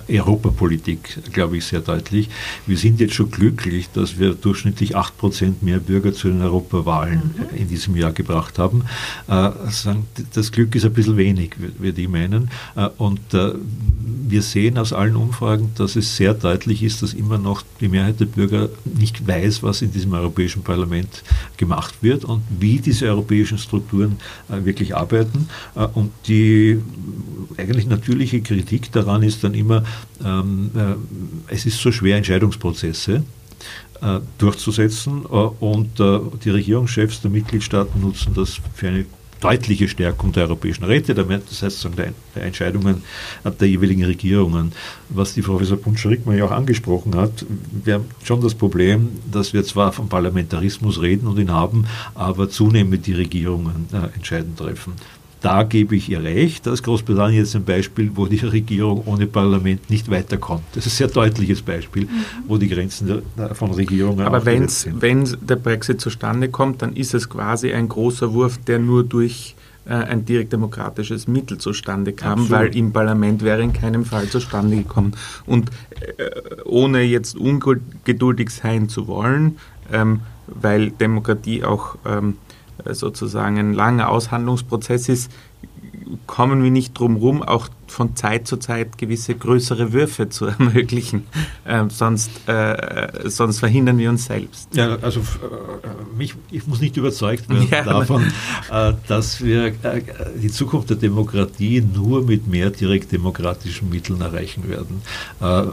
[0.10, 2.28] äh, Europapolitik, glaube ich, sehr deutlich.
[2.68, 7.58] Wir sind jetzt schon glücklich, dass wir durchschnittlich 8% mehr Bürger zu den Europawahlen mhm.
[7.58, 8.84] in diesem Jahr gebracht haben.
[9.30, 9.52] Äh,
[10.34, 12.52] das Glück ist ein bisschen wenig, würde ich meinen.
[12.76, 17.64] Äh, und wir sehen aus allen Umfragen, dass es sehr deutlich ist, dass immer noch
[17.80, 21.24] die Mehrheit der Bürger nicht weiß, was in diesem Europäischen Parlament
[21.56, 24.18] gemacht wird und wie diese europäischen Strukturen
[24.50, 25.48] wirklich arbeiten.
[25.94, 26.80] Und die
[27.58, 29.84] eigentlich natürliche Kritik daran ist dann immer,
[30.24, 33.24] ähm, äh, es ist so schwer, Entscheidungsprozesse
[34.02, 39.06] äh, durchzusetzen äh, und äh, die Regierungschefs der Mitgliedstaaten nutzen das für eine
[39.42, 41.90] deutliche Stärkung der europäischen Räte, das heißt
[42.36, 43.04] der Entscheidungen
[43.44, 44.72] der jeweiligen Regierungen.
[45.10, 47.46] Was die Professor Punscherickmann ja auch angesprochen hat,
[47.84, 52.50] wir haben schon das Problem, dass wir zwar vom Parlamentarismus reden und ihn haben, aber
[52.50, 54.94] zunehmend die Regierungen äh, entscheidend treffen.
[55.42, 56.68] Da gebe ich ihr recht.
[56.68, 60.64] Das Großbritannien jetzt ein Beispiel, wo die Regierung ohne Parlament nicht weiterkommt.
[60.76, 62.24] Das ist ein sehr deutliches Beispiel, mhm.
[62.48, 64.68] wo die Grenzen der, von Regierungen Aber wenn
[65.42, 69.94] der Brexit zustande kommt, dann ist es quasi ein großer Wurf, der nur durch äh,
[69.94, 72.52] ein direkt demokratisches Mittel zustande kam, Absolut.
[72.52, 75.14] weil im Parlament wäre in keinem Fall zustande gekommen.
[75.48, 75.72] Und
[76.18, 76.30] äh,
[76.66, 79.58] ohne jetzt ungeduldig sein zu wollen,
[79.92, 82.38] ähm, weil Demokratie auch ähm,
[82.86, 85.32] sozusagen ein langer Aushandlungsprozess ist,
[86.28, 91.28] kommen wir nicht drum herum, auch von Zeit zu Zeit gewisse größere Würfe zu ermöglichen.
[91.68, 94.74] Ähm, sonst, äh, sonst verhindern wir uns selbst.
[94.74, 97.84] Ja, also äh, mich, ich muss nicht überzeugt werden ja.
[97.84, 98.24] davon,
[98.72, 100.02] äh, dass wir äh,
[100.42, 105.02] die Zukunft der Demokratie nur mit mehr direkt demokratischen Mitteln erreichen werden.
[105.42, 105.64] Äh,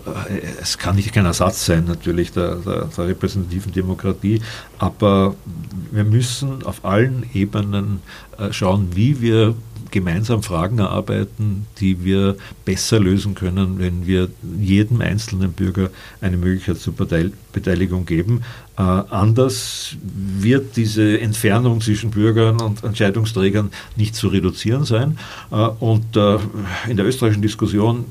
[0.60, 4.42] es kann nicht kein Ersatz sein, natürlich, der, der, der repräsentativen Demokratie,
[4.78, 5.34] aber
[5.90, 8.00] wir müssen auf allen Ebenen
[8.38, 9.54] äh, schauen, wie wir
[9.90, 14.28] gemeinsam Fragen erarbeiten, die wir besser lösen können, wenn wir
[14.60, 18.42] jedem einzelnen Bürger eine Möglichkeit zur Beteiligung geben.
[18.78, 25.18] Äh, anders wird diese Entfernung zwischen Bürgern und Entscheidungsträgern nicht zu reduzieren sein.
[25.50, 26.38] Äh, und äh,
[26.88, 28.04] in der österreichischen Diskussion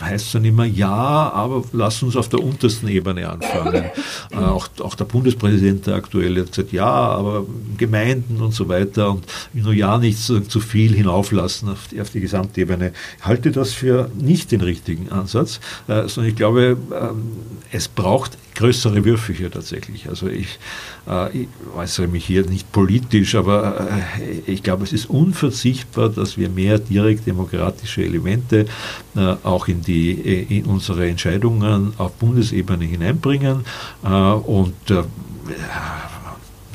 [0.00, 3.84] äh, heißt es dann immer, ja, aber lass uns auf der untersten Ebene anfangen.
[4.30, 7.44] Äh, auch, auch der Bundespräsident, der aktuelle, hat gesagt, ja, aber
[7.76, 12.10] Gemeinden und so weiter und nur ja nicht zu, zu viel hinauflassen auf die, auf
[12.10, 12.92] die Gesamtebene.
[13.18, 17.32] Ich halte das für nicht den richtigen Ansatz, äh, sondern ich glaube, ähm,
[17.70, 20.08] es braucht größere Würfe hier tatsächlich.
[20.08, 20.58] Also ich,
[21.08, 26.36] äh, ich äußere mich hier nicht politisch, aber äh, ich glaube, es ist unverzichtbar, dass
[26.38, 28.66] wir mehr direkt demokratische Elemente
[29.16, 33.64] äh, auch in, die, in unsere Entscheidungen auf Bundesebene hineinbringen.
[34.04, 35.02] Äh, und äh,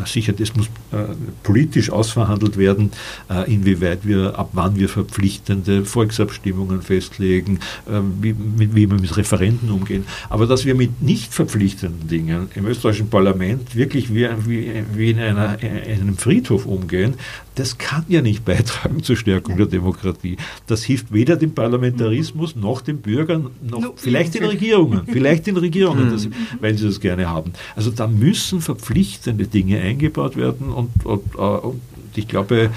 [0.07, 2.91] sicher, das muss äh, politisch ausverhandelt werden,
[3.29, 9.71] äh, inwieweit wir, ab wann wir verpflichtende Volksabstimmungen festlegen, äh, wie, wie wir mit Referenden
[9.71, 10.05] umgehen.
[10.29, 15.19] Aber dass wir mit nicht verpflichtenden Dingen im österreichischen Parlament wirklich wie, wie, wie in,
[15.19, 17.15] einer, in einem Friedhof umgehen,
[17.59, 20.37] das kann ja nicht beitragen zur Stärkung der Demokratie.
[20.67, 25.57] Das hilft weder dem Parlamentarismus noch den Bürgern, noch no, vielleicht den Regierungen, vielleicht den
[25.57, 26.29] Regierungen, das,
[26.61, 27.51] weil sie das gerne haben.
[27.75, 31.81] Also da müssen verpflichtende Dinge eingebaut werden und, und, äh, und
[32.15, 32.69] ich glaube,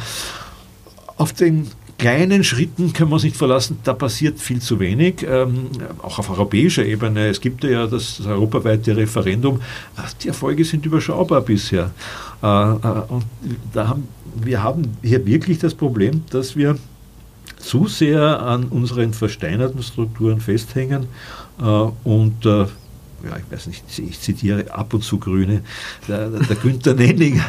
[1.16, 1.68] auf den
[1.98, 5.68] kleinen Schritten können wir uns nicht verlassen, da passiert viel zu wenig, ähm,
[6.02, 7.28] auch auf europäischer Ebene.
[7.28, 9.60] Es gibt ja das, das europaweite Referendum,
[10.20, 11.92] die Erfolge sind überschaubar bisher.
[12.42, 13.24] Äh, äh, und
[13.72, 16.76] da haben, wir haben hier wirklich das Problem, dass wir
[17.58, 21.06] zu sehr an unseren versteinerten Strukturen festhängen
[21.60, 22.66] äh, und äh,
[23.24, 25.62] ja, ich weiß nicht, ich zitiere ab und zu Grüne,
[26.08, 27.40] der, der Günther Nenning,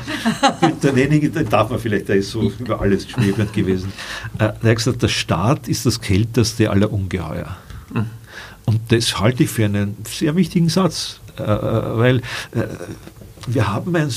[0.61, 3.91] Günther Nenning, den darf man vielleicht, der ist so über alles schwebend gewesen,
[4.37, 7.57] äh, der hat gesagt, der Staat ist das kälteste aller Ungeheuer.
[8.65, 12.21] Und das halte ich für einen sehr wichtigen Satz, äh, äh weil
[13.47, 14.09] wir haben ein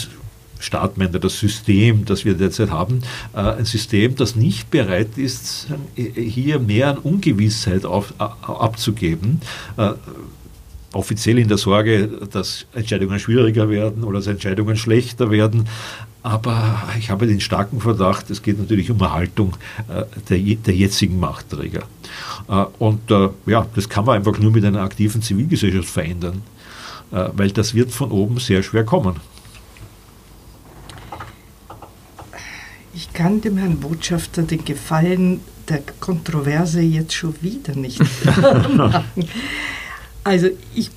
[0.59, 3.03] Staat meint das System, das wir derzeit haben,
[3.35, 9.41] äh, ein System, das nicht bereit ist, hier mehr an Ungewissheit auf, abzugeben
[10.97, 15.69] offiziell in der Sorge, dass Entscheidungen schwieriger werden oder dass Entscheidungen schlechter werden.
[16.23, 19.57] Aber ich habe den starken Verdacht, es geht natürlich um Erhaltung
[19.89, 21.85] äh, der, der jetzigen Machtträger.
[22.49, 26.43] Äh, und äh, ja, das kann man einfach nur mit einer aktiven Zivilgesellschaft verändern,
[27.11, 29.21] weil das wird von oben sehr schwer kommen.
[32.97, 38.01] Ich kann dem Herrn Botschafter den Gefallen der Kontroverse jetzt schon wieder nicht
[38.75, 39.29] machen.
[40.25, 40.91] Also ich,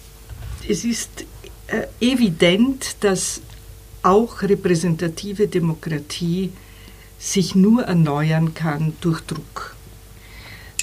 [0.68, 1.26] es ist
[1.68, 3.42] äh, evident, dass
[4.02, 6.54] auch repräsentative Demokratie
[7.20, 9.76] sich nur erneuern kann durch Druck,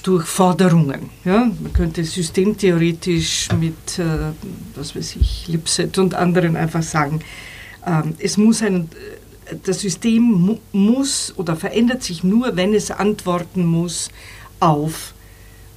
[0.03, 1.09] durch Forderungen.
[1.25, 1.51] Ja?
[1.63, 4.33] Man könnte systemtheoretisch mit, äh,
[4.75, 7.21] was weiß ich, Lipset und anderen einfach sagen,
[7.87, 9.16] ähm, es muss ein, äh,
[9.65, 14.11] das System mu muss oder verändert sich nur, wenn es antworten muss
[14.61, 15.15] auf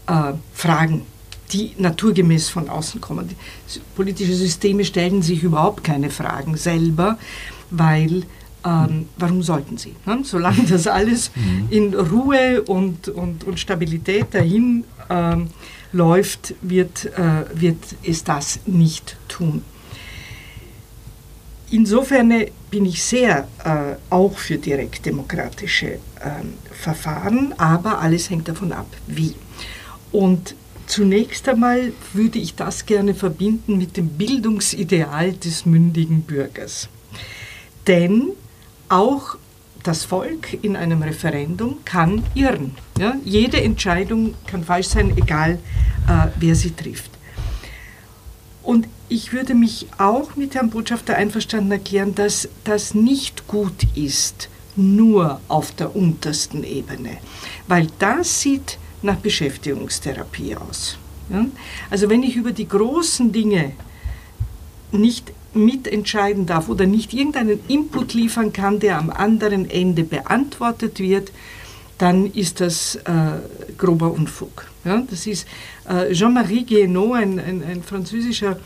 [0.07, 1.03] äh, Fragen
[1.51, 3.29] die naturgemäß von außen kommen.
[3.29, 7.17] Die politische Systeme stellen sich überhaupt keine Fragen selber,
[7.71, 8.23] weil
[8.65, 9.95] ähm, warum sollten sie?
[10.05, 10.19] Ne?
[10.23, 11.67] Solange das alles mhm.
[11.69, 15.47] in Ruhe und, und, und Stabilität dahin ähm,
[15.91, 19.63] läuft, wird, äh, wird es das nicht tun.
[21.71, 25.99] Insofern bin ich sehr äh, auch für direktdemokratische äh,
[26.71, 29.35] Verfahren, aber alles hängt davon ab, wie.
[30.11, 30.55] Und
[30.89, 36.89] Zunächst einmal würde ich das gerne verbinden mit dem Bildungsideal des mündigen Bürgers.
[37.85, 38.29] Denn
[38.89, 39.37] auch
[39.83, 42.75] das Volk in einem Referendum kann irren.
[42.97, 43.17] Ja?
[43.23, 45.59] Jede Entscheidung kann falsch sein, egal
[46.07, 47.11] äh, wer sie trifft.
[48.63, 54.49] Und ich würde mich auch mit Herrn Botschafter einverstanden erklären, dass das nicht gut ist,
[54.75, 57.17] nur auf der untersten Ebene,
[57.67, 60.97] weil das sieht nach Beschäftigungstherapie aus.
[61.29, 61.45] Ja?
[61.89, 63.73] Also wenn ich über die großen Dinge
[64.91, 71.31] nicht mitentscheiden darf oder nicht irgendeinen Input liefern kann, der am anderen Ende beantwortet wird,
[71.97, 73.39] dann ist das äh,
[73.77, 74.67] grober Unfug.
[74.85, 75.03] Ja?
[75.09, 75.47] Das ist
[75.89, 78.59] äh, Jean-Marie Guéhenot, ein, ein, ein französischer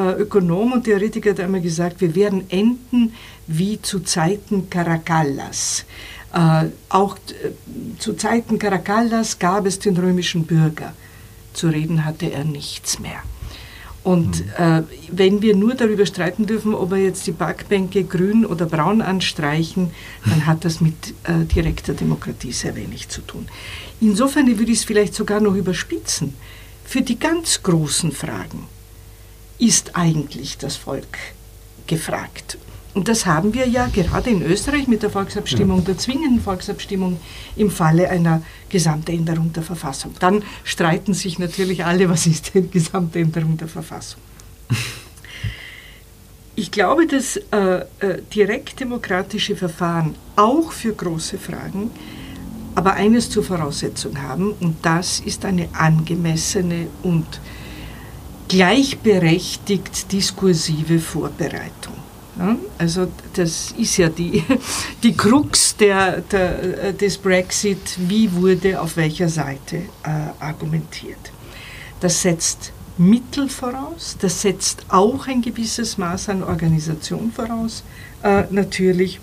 [0.00, 3.14] Ökonom und Theoretiker, hat einmal gesagt, wir werden enden
[3.46, 5.84] wie zu Zeiten Caracallas.
[6.32, 10.94] Äh, auch äh, zu Zeiten Caracallas gab es den römischen Bürger.
[11.52, 13.22] Zu reden hatte er nichts mehr.
[14.02, 14.52] Und mhm.
[14.56, 19.02] äh, wenn wir nur darüber streiten dürfen, ob wir jetzt die Parkbänke grün oder braun
[19.02, 19.90] anstreichen,
[20.24, 23.46] dann hat das mit äh, direkter Demokratie sehr wenig zu tun.
[24.00, 26.34] Insofern würde ich es vielleicht sogar noch überspitzen.
[26.84, 28.66] Für die ganz großen Fragen
[29.60, 31.18] ist eigentlich das Volk
[31.86, 32.58] gefragt.
[32.92, 37.20] Und das haben wir ja gerade in Österreich mit der Volksabstimmung, der zwingenden Volksabstimmung
[37.54, 40.12] im Falle einer Gesamtänderung der Verfassung.
[40.18, 44.20] Dann streiten sich natürlich alle, was ist denn Gesamtänderung der Verfassung.
[46.56, 51.90] Ich glaube, dass äh, äh, direktdemokratische Verfahren auch für große Fragen
[52.74, 57.26] aber eines zur Voraussetzung haben, und das ist eine angemessene und
[58.50, 61.94] gleichberechtigt diskursive Vorbereitung.
[62.78, 64.42] Also das ist ja die,
[65.02, 71.32] die Krux der, der, des Brexit, wie wurde auf welcher Seite äh, argumentiert.
[72.00, 77.84] Das setzt Mittel voraus, das setzt auch ein gewisses Maß an Organisation voraus,
[78.22, 79.20] äh, natürlich.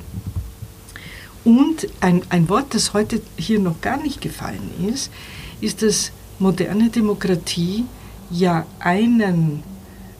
[1.43, 5.11] Und ein, ein Wort, das heute hier noch gar nicht gefallen ist,
[5.59, 7.86] ist, dass moderne Demokratie
[8.30, 9.63] ja einen,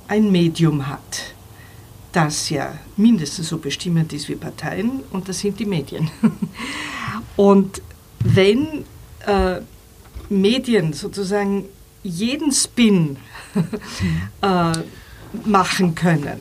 [0.08, 1.36] ein Medium hat
[2.18, 6.10] das ja mindestens so bestimmend ist wie Parteien, und das sind die Medien.
[7.36, 7.84] Und
[8.20, 8.86] wenn
[9.28, 9.62] äh,
[10.30, 11.66] Medien sozusagen
[12.02, 13.18] jeden Spin
[14.42, 14.72] äh,
[15.46, 16.40] machen können,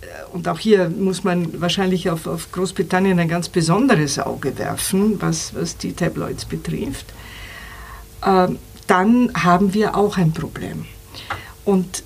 [0.00, 5.20] äh, und auch hier muss man wahrscheinlich auf, auf, Großbritannien ein ganz besonderes Auge werfen,
[5.20, 7.12] was, was die Tabloids betrifft,
[8.24, 8.48] äh,
[8.88, 10.86] dann haben wir auch ein Problem.
[11.64, 12.02] Und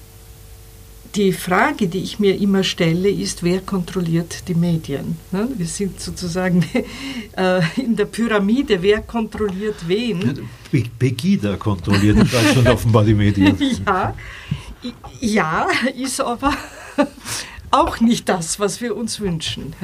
[1.14, 5.18] die Frage, die ich mir immer stelle, ist, wer kontrolliert die Medien?
[5.30, 5.49] Ne?
[5.57, 6.64] Wir sind sozusagen
[7.37, 10.49] äh, in der Pyramide, wer kontrolliert wen?
[10.99, 13.57] Pegida kontrolliert in Deutschland offenbar die Medien.
[13.87, 14.14] Ja,
[15.20, 16.53] ja ist aber
[17.70, 19.74] auch nicht das, was wir uns wünschen.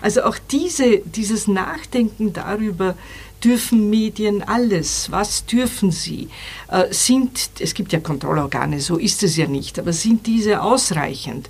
[0.00, 2.94] Also auch diese, dieses Nachdenken darüber,
[3.42, 5.10] dürfen Medien alles?
[5.10, 6.28] Was dürfen sie?
[6.68, 11.48] Äh, sind, es gibt ja Kontrollorgane, so ist es ja nicht, aber sind diese ausreichend?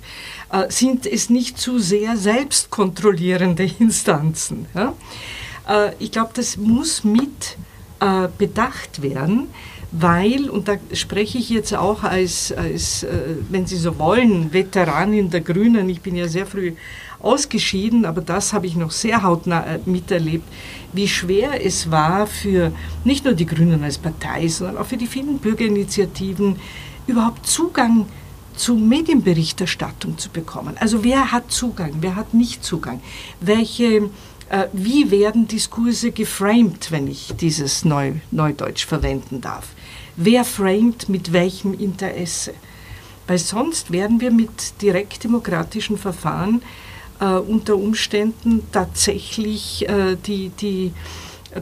[0.51, 4.67] Äh, sind es nicht zu sehr selbstkontrollierende Instanzen?
[4.75, 7.57] Äh, ich glaube, das muss mit
[8.37, 9.47] bedacht werden,
[9.91, 13.03] weil, und da spreche ich jetzt auch als, als
[13.49, 16.73] wenn Sie so wollen, Veteranin der Grünen, ich bin ja sehr früh
[17.19, 20.47] ausgeschieden, aber das habe ich noch sehr hautnah miterlebt,
[20.93, 22.71] wie schwer es war für
[23.03, 26.57] nicht nur die Grünen als Partei, sondern auch für die vielen Bürgerinitiativen
[27.07, 28.05] überhaupt Zugang
[28.55, 30.75] zu Medienberichterstattung zu bekommen.
[30.79, 33.01] Also wer hat Zugang, wer hat nicht Zugang?
[33.39, 34.09] Welche,
[34.49, 39.69] äh, wie werden Diskurse geframed, wenn ich dieses Neu, Neudeutsch verwenden darf?
[40.15, 42.53] Wer framet mit welchem Interesse?
[43.27, 46.61] Weil sonst werden wir mit direktdemokratischen Verfahren
[47.19, 50.93] äh, unter Umständen tatsächlich äh, die, die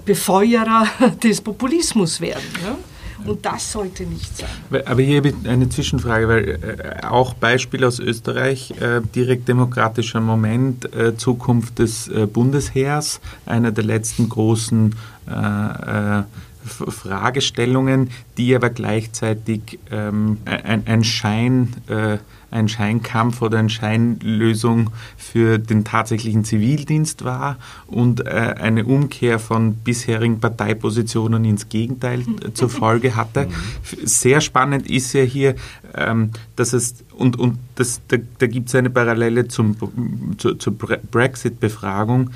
[0.05, 0.87] Befeuerer
[1.23, 2.43] des Populismus werden.
[2.63, 2.77] Ja?
[3.25, 4.49] Und das sollte nicht sein.
[4.85, 10.21] Aber hier habe ich eine Zwischenfrage, weil äh, auch Beispiel aus Österreich, äh, direkt demokratischer
[10.21, 14.95] Moment, äh, Zukunft des Bundesheers, einer der letzten großen
[16.63, 21.73] Fragestellungen, die aber gleichzeitig ähm, ein, ein, Schein,
[22.55, 29.75] ein Scheinkampf oder eine Scheinlösung für den tatsächlichen Zivildienst war und äh, eine Umkehr von
[29.75, 33.47] bisherigen Parteipositionen ins Gegenteil äh, zur Folge hatte.
[34.03, 35.55] Sehr spannend ist ja hier,
[35.93, 39.75] ähm, dass es und, und das, da, da gibt es eine Parallele zum,
[40.37, 42.31] zu, zur Brexit-Befragung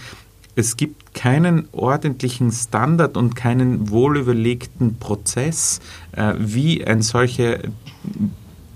[0.55, 5.79] es gibt keinen ordentlichen Standard und keinen wohlüberlegten Prozess,
[6.11, 7.61] äh, wie eine solche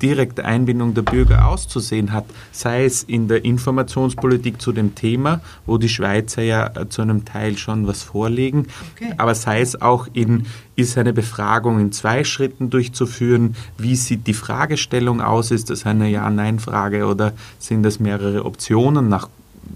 [0.04, 5.78] direkte Einbindung der Bürger auszusehen hat, sei es in der Informationspolitik zu dem Thema, wo
[5.78, 9.14] die Schweizer ja äh, zu einem Teil schon was vorlegen, okay.
[9.18, 10.46] aber sei es auch in,
[10.76, 16.10] ist eine Befragung in zwei Schritten durchzuführen, wie sieht die Fragestellung aus, ist das eine
[16.10, 19.30] Ja-Nein-Frage oder sind das mehrere Optionen nach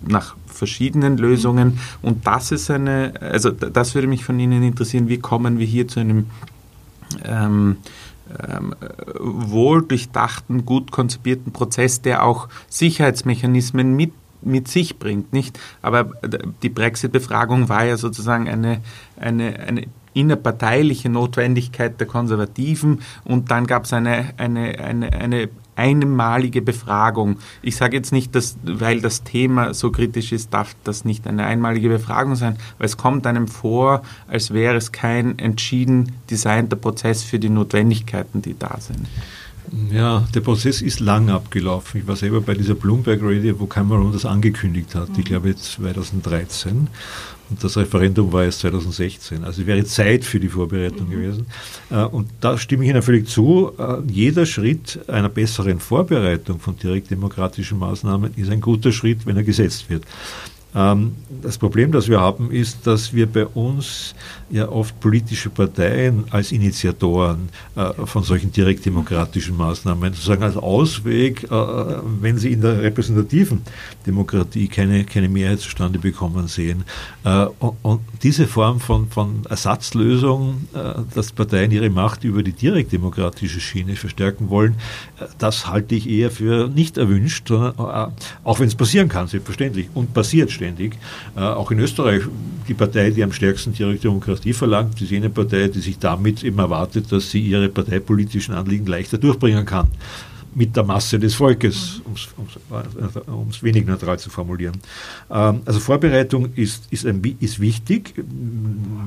[0.05, 1.80] nach verschiedenen Lösungen.
[2.01, 5.88] Und das ist eine, also das würde mich von Ihnen interessieren, wie kommen wir hier
[5.88, 6.25] zu einem
[7.23, 7.78] ähm,
[8.47, 8.75] ähm,
[9.19, 14.13] wohl durchdachten, gut konzipierten Prozess, der auch Sicherheitsmechanismen mit
[14.43, 15.59] mit sich bringt, nicht?
[15.81, 16.11] Aber
[16.61, 18.81] die Brexit-Befragung war ja sozusagen eine,
[19.19, 26.61] eine, eine innerparteiliche Notwendigkeit der Konservativen und dann gab es eine, eine, eine, eine einmalige
[26.61, 27.38] Befragung.
[27.61, 31.45] Ich sage jetzt nicht, dass, weil das Thema so kritisch ist, darf das nicht eine
[31.45, 37.23] einmalige Befragung sein, weil es kommt einem vor, als wäre es kein entschieden designter Prozess
[37.23, 39.07] für die Notwendigkeiten, die da sind.
[39.91, 41.99] Ja, der Prozess ist lang abgelaufen.
[41.99, 46.88] Ich war selber bei dieser Bloomberg Radio, wo Cameron das angekündigt hat, ich glaube 2013.
[47.49, 49.43] Und das Referendum war erst 2016.
[49.43, 51.11] Also es wäre Zeit für die Vorbereitung mhm.
[51.11, 51.45] gewesen.
[51.89, 53.71] Äh, und da stimme ich Ihnen völlig zu.
[53.77, 59.43] Äh, jeder Schritt einer besseren Vorbereitung von direktdemokratischen Maßnahmen ist ein guter Schritt, wenn er
[59.43, 60.03] gesetzt wird.
[60.75, 64.13] Ähm, das Problem, das wir haben, ist, dass wir bei uns
[64.49, 71.49] ja oft politische Parteien als Initiatoren äh, von solchen direktdemokratischen Maßnahmen, sozusagen als Ausweg, äh,
[72.21, 73.61] wenn sie in der repräsentativen
[74.05, 76.83] Demokratie keine, keine Mehrheit zustande bekommen sehen.
[77.25, 77.47] Äh,
[77.83, 80.67] und, diese Form von, von Ersatzlösung,
[81.13, 84.75] dass Parteien ihre Macht über die direktdemokratische Schiene verstärken wollen,
[85.37, 90.51] das halte ich eher für nicht erwünscht, auch wenn es passieren kann, selbstverständlich, und passiert
[90.51, 90.97] ständig.
[91.35, 92.23] Auch in Österreich,
[92.67, 96.59] die Partei, die am stärksten Direktdemokratie Demokratie verlangt, ist jene Partei, die sich damit eben
[96.59, 99.88] erwartet, dass sie ihre parteipolitischen Anliegen leichter durchbringen kann.
[100.55, 102.01] Mit der Masse des Volkes,
[103.27, 104.77] um es wenig neutral zu formulieren.
[105.29, 108.13] Ähm, also Vorbereitung ist, ist, ein, ist wichtig.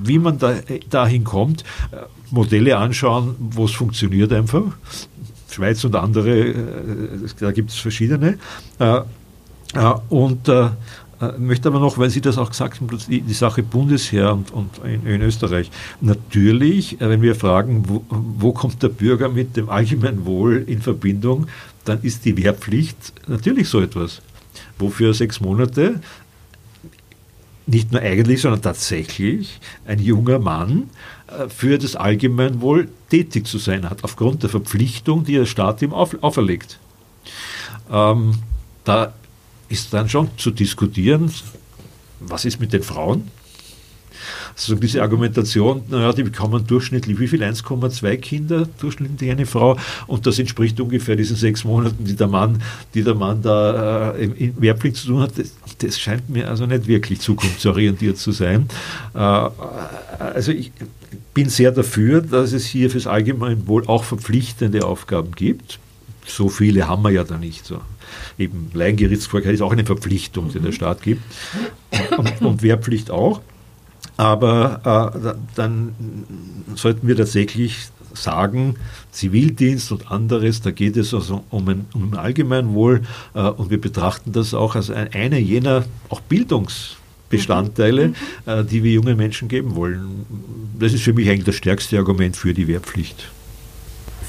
[0.04, 0.54] Wie man da,
[0.88, 1.96] dahin kommt, äh,
[2.30, 4.62] Modelle anschauen, wo es funktioniert einfach.
[5.50, 6.54] Schweiz und andere, äh,
[7.40, 8.38] da gibt es verschiedene.
[8.78, 9.00] Äh,
[10.08, 10.50] und
[11.20, 14.50] äh, möchte aber noch, weil Sie das auch gesagt haben, die, die Sache Bundesheer und,
[14.52, 15.70] und in, in, Österreich.
[16.00, 20.80] Natürlich, äh, wenn wir fragen, wo, wo kommt der Bürger mit dem allgemeinen Wohl in
[20.80, 21.46] Verbindung,
[21.84, 24.22] dann ist die Wehrpflicht natürlich so etwas,
[24.78, 26.00] wofür sechs Monate
[27.66, 30.90] nicht nur eigentlich, sondern tatsächlich ein junger Mann
[31.26, 35.92] äh, für das Allgemeinwohl tätig zu sein hat, aufgrund der Verpflichtung, die der Staat ihm
[35.92, 36.78] auf, auferlegt.
[37.90, 38.34] Ähm,
[38.84, 39.12] da
[39.70, 41.32] ist dann schon zu diskutieren,
[42.20, 43.30] was ist mit den Frauen?
[44.54, 47.42] Also diese Argumentation, naja, die bekommen durchschnittlich wie viel?
[47.42, 49.78] 1,2 Kinder, durchschnittlich eine Frau.
[50.06, 52.62] Und das entspricht ungefähr diesen sechs Monaten, die der Mann,
[52.92, 55.38] die der Mann da äh, in Wehrpflicht zu tun hat.
[55.38, 58.68] Das, das, scheint mir also nicht wirklich zukunftsorientiert zu sein.
[59.14, 60.72] Äh, also ich
[61.32, 65.78] bin sehr dafür, dass es hier fürs Allgemeinwohl auch verpflichtende Aufgaben gibt.
[66.26, 67.64] So viele haben wir ja da nicht.
[67.64, 67.80] So
[68.38, 71.22] eben Laiengerichtsbarkeit ist auch eine Verpflichtung, die der Staat gibt
[72.16, 73.40] und, und Wehrpflicht auch.
[74.16, 75.94] Aber äh, dann
[76.74, 78.76] sollten wir tatsächlich sagen,
[79.12, 83.02] Zivildienst und anderes, da geht es also um ein, um ein Allgemeinwohl
[83.34, 88.14] äh, und wir betrachten das auch als ein, eine jener auch Bildungsbestandteile, mhm.
[88.46, 90.26] äh, die wir jungen Menschen geben wollen.
[90.78, 93.30] Das ist für mich eigentlich das stärkste Argument für die Wehrpflicht.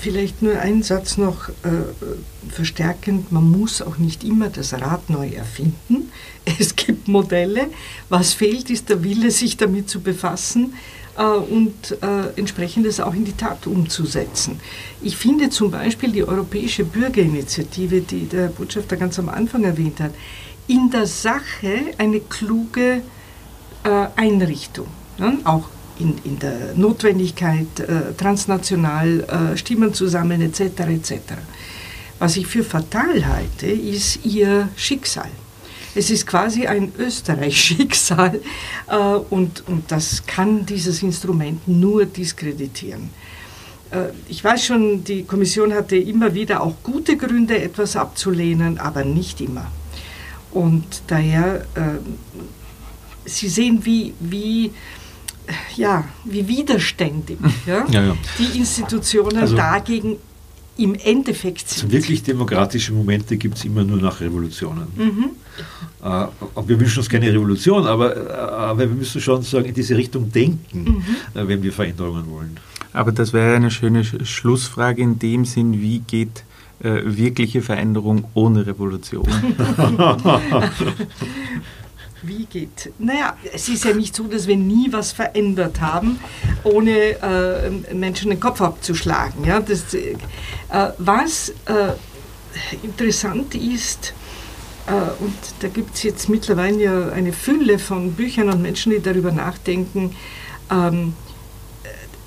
[0.01, 5.29] Vielleicht nur ein Satz noch äh, verstärkend, man muss auch nicht immer das Rad neu
[5.29, 6.11] erfinden.
[6.59, 7.67] Es gibt Modelle.
[8.09, 10.73] Was fehlt, ist der Wille, sich damit zu befassen
[11.19, 14.59] äh, und äh, entsprechendes auch in die Tat umzusetzen.
[15.03, 20.15] Ich finde zum Beispiel die Europäische Bürgerinitiative, die der Botschafter ganz am Anfang erwähnt hat,
[20.65, 23.03] in der Sache eine kluge
[23.83, 24.87] äh, Einrichtung.
[25.19, 25.37] Ne?
[25.43, 25.69] Auch
[25.99, 30.61] in, in der Notwendigkeit, äh, transnational äh, Stimmen zu sammeln etc.
[30.87, 31.13] etc.
[32.19, 35.29] Was ich für fatal halte, ist ihr Schicksal.
[35.93, 38.41] Es ist quasi ein Österreich-Schicksal
[38.87, 43.09] äh, und, und das kann dieses Instrument nur diskreditieren.
[43.91, 49.03] Äh, ich weiß schon, die Kommission hatte immer wieder auch gute Gründe, etwas abzulehnen, aber
[49.03, 49.69] nicht immer.
[50.51, 51.99] Und daher, äh,
[53.25, 54.71] Sie sehen, wie, wie
[55.75, 58.17] ja, wie widerständig ja, ja, ja.
[58.37, 60.17] die Institutionen also, dagegen
[60.77, 61.83] im Endeffekt sind.
[61.83, 64.87] Also wirklich demokratische Momente gibt es immer nur nach Revolutionen.
[64.95, 65.29] Mhm.
[66.03, 66.27] Äh,
[66.65, 70.31] wir wünschen uns keine Revolution, aber, äh, aber wir müssen schon sagen, in diese Richtung
[70.31, 71.39] denken, mhm.
[71.39, 72.57] äh, wenn wir Veränderungen wollen.
[72.93, 76.43] Aber das wäre eine schöne Schlussfrage in dem Sinn, wie geht
[76.83, 79.27] äh, wirkliche Veränderung ohne Revolution?
[82.23, 82.91] Wie geht?
[82.99, 86.19] Naja, es ist ja nicht so, dass wir nie was verändert haben,
[86.63, 89.43] ohne äh, Menschen den Kopf abzuschlagen.
[89.43, 89.59] Ja?
[89.59, 90.15] Das, äh,
[90.97, 91.93] was äh,
[92.83, 94.13] interessant ist,
[94.87, 99.01] äh, und da gibt es jetzt mittlerweile ja eine Fülle von Büchern und Menschen, die
[99.01, 100.15] darüber nachdenken,
[100.69, 101.13] ähm,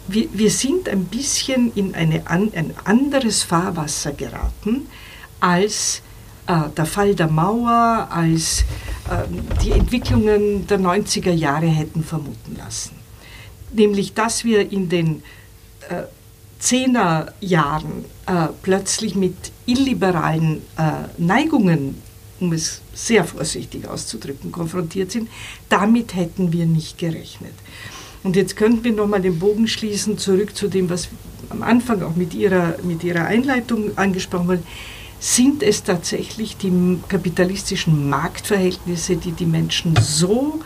[0.07, 4.87] wir, wir sind ein bisschen in eine ein anderes Fahrwasser geraten
[5.41, 6.03] als
[6.47, 8.65] der Fall der Mauer, als
[9.11, 12.93] äh, die Entwicklungen der 90er Jahre hätten vermuten lassen.
[13.73, 15.23] Nämlich, dass wir in den
[15.89, 16.05] äh,
[16.59, 19.37] Zehnerjahren äh, plötzlich mit
[19.67, 22.01] illiberalen äh, Neigungen,
[22.41, 25.29] um es sehr vorsichtig auszudrücken, konfrontiert sind,
[25.69, 27.53] damit hätten wir nicht gerechnet.
[28.23, 31.09] Und jetzt könnten wir nochmal den Bogen schließen, zurück zu dem, was
[31.51, 34.63] am Anfang auch mit Ihrer, mit ihrer Einleitung angesprochen wurde.
[35.27, 40.61] Sind es tatsächlich die kapitalistischen Marktverhältnisse, die die Menschen so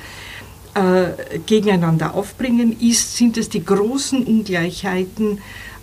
[0.74, 2.76] äh, gegeneinander aufbringen?
[2.80, 5.38] Ist, sind es die großen Ungleichheiten,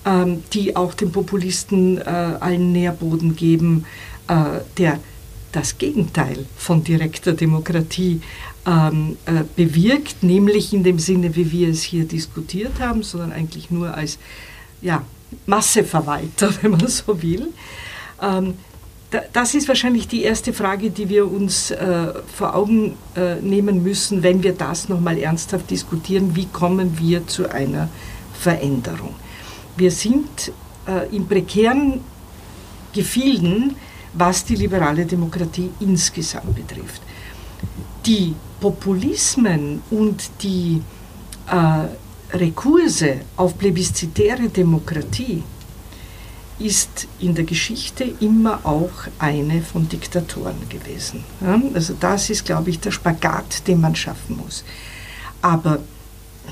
[0.06, 3.86] ähm, die auch den Populisten äh, allen Nährboden geben,
[4.28, 5.00] äh, der
[5.54, 8.20] das Gegenteil von direkter Demokratie
[8.66, 13.72] ähm, äh, bewirkt, nämlich in dem Sinne, wie wir es hier diskutiert haben, sondern eigentlich
[13.72, 14.20] nur als
[14.82, 15.02] ja,
[15.46, 17.54] Masseverwalter, wenn man so will.
[18.22, 18.56] Ähm,
[19.34, 24.24] das ist wahrscheinlich die erste Frage, die wir uns äh, vor Augen äh, nehmen müssen,
[24.24, 26.36] wenn wir das nochmal ernsthaft diskutieren.
[26.36, 27.90] Wie kommen wir zu einer
[28.40, 29.16] Veränderung?
[29.78, 30.52] Wir sind
[30.88, 32.02] äh, in prekären
[32.94, 33.76] Gefilden,
[34.14, 37.02] was die liberale Demokratie insgesamt betrifft.
[38.06, 40.82] Die Populismen und die
[41.52, 45.44] äh, Rekurse auf plebiszitäre Demokratie
[46.60, 51.24] ist in der Geschichte immer auch eine von Diktatoren gewesen.
[51.74, 54.64] Also das ist, glaube ich, der Spagat, den man schaffen muss.
[55.42, 55.80] Aber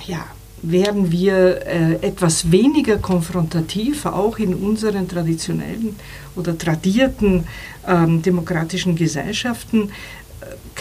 [0.05, 0.25] ja,
[0.63, 5.95] wären wir äh, etwas weniger konfrontativ, auch in unseren traditionellen
[6.35, 7.45] oder tradierten
[7.87, 9.91] ähm, demokratischen Gesellschaften,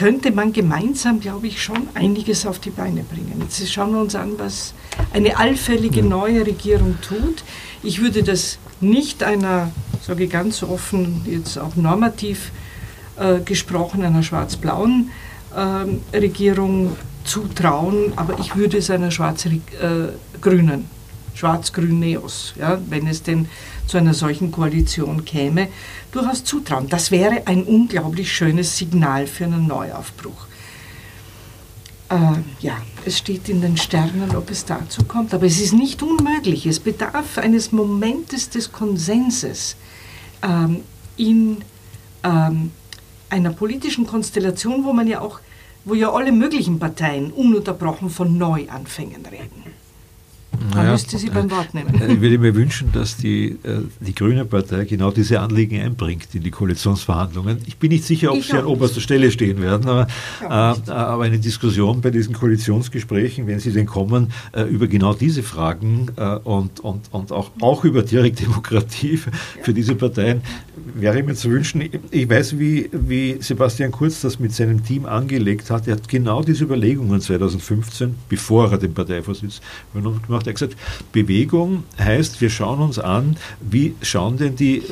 [0.02, 3.40] könnte man gemeinsam, glaube ich, schon einiges auf die Beine bringen.
[3.40, 4.74] Jetzt schauen wir uns an, was
[5.12, 7.44] eine allfällige neue Regierung tut.
[7.84, 9.70] Ich würde das nicht einer,
[10.04, 12.50] sage ich ganz offen, jetzt auch normativ
[13.16, 15.10] äh, gesprochen, einer schwarz-blauen
[15.54, 20.84] äh, Regierung zutrauen, aber ich würde es einer schwarz-grünen, äh,
[21.34, 23.48] schwarz-grün-Neos, ja, wenn es denn
[23.86, 25.68] zu einer solchen Koalition käme,
[26.12, 26.88] durchaus zutrauen.
[26.88, 30.46] Das wäre ein unglaublich schönes Signal für einen Neuaufbruch.
[32.08, 32.16] Äh,
[32.60, 32.76] ja,
[33.06, 36.66] es steht in den Sternen, ob es dazu kommt, aber es ist nicht unmöglich.
[36.66, 39.76] Es bedarf eines Momentes des Konsenses
[40.42, 40.82] ähm,
[41.16, 41.62] in
[42.22, 42.70] ähm,
[43.30, 45.40] einer politischen Konstellation, wo man ja auch,
[45.84, 49.81] wo ja alle möglichen Parteien ununterbrochen von Neuanfängen reden.
[50.68, 52.00] Man naja, müsste sie beim Wort nehmen.
[52.00, 56.28] Äh, ich würde mir wünschen, dass die, äh, die Grüne Partei genau diese Anliegen einbringt
[56.34, 57.58] in die Koalitionsverhandlungen.
[57.66, 60.06] Ich bin nicht sicher, ob ich sie an oberster Stelle stehen werden, aber,
[60.42, 65.42] äh, aber, eine Diskussion bei diesen Koalitionsgesprächen, wenn sie denn kommen, äh, über genau diese
[65.42, 69.18] Fragen äh, und, und, und auch, auch über Direktdemokratie
[69.62, 70.42] für, diese Parteien
[70.94, 71.88] wäre mir zu wünschen.
[72.10, 75.86] Ich weiß, wie, wie Sebastian Kurz das mit seinem Team angelegt hat.
[75.86, 79.60] Er hat genau diese Überlegungen 2015, bevor er den Parteivorsitz
[79.92, 80.76] gemacht er gesagt,
[81.12, 84.82] Bewegung heißt, wir schauen uns an, wie schauen denn die,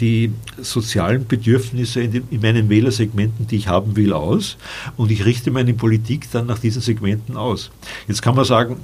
[0.00, 4.56] die sozialen Bedürfnisse in, den, in meinen Wählersegmenten, die ich haben will, aus
[4.96, 7.70] und ich richte meine Politik dann nach diesen Segmenten aus.
[8.06, 8.76] Jetzt kann man sagen,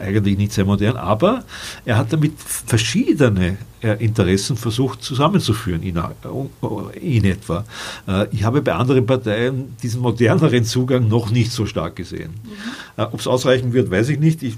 [0.00, 1.44] eigentlich nicht sehr modern, aber
[1.84, 7.64] er hat damit verschiedene äh, Interessen versucht zusammenzuführen in, äh, in etwa.
[8.06, 12.34] Äh, ich habe bei anderen Parteien diesen moderneren Zugang noch nicht so stark gesehen.
[12.44, 13.04] Mhm.
[13.04, 14.42] Ob es ausreichen wird, weiß ich nicht.
[14.42, 14.56] Ich,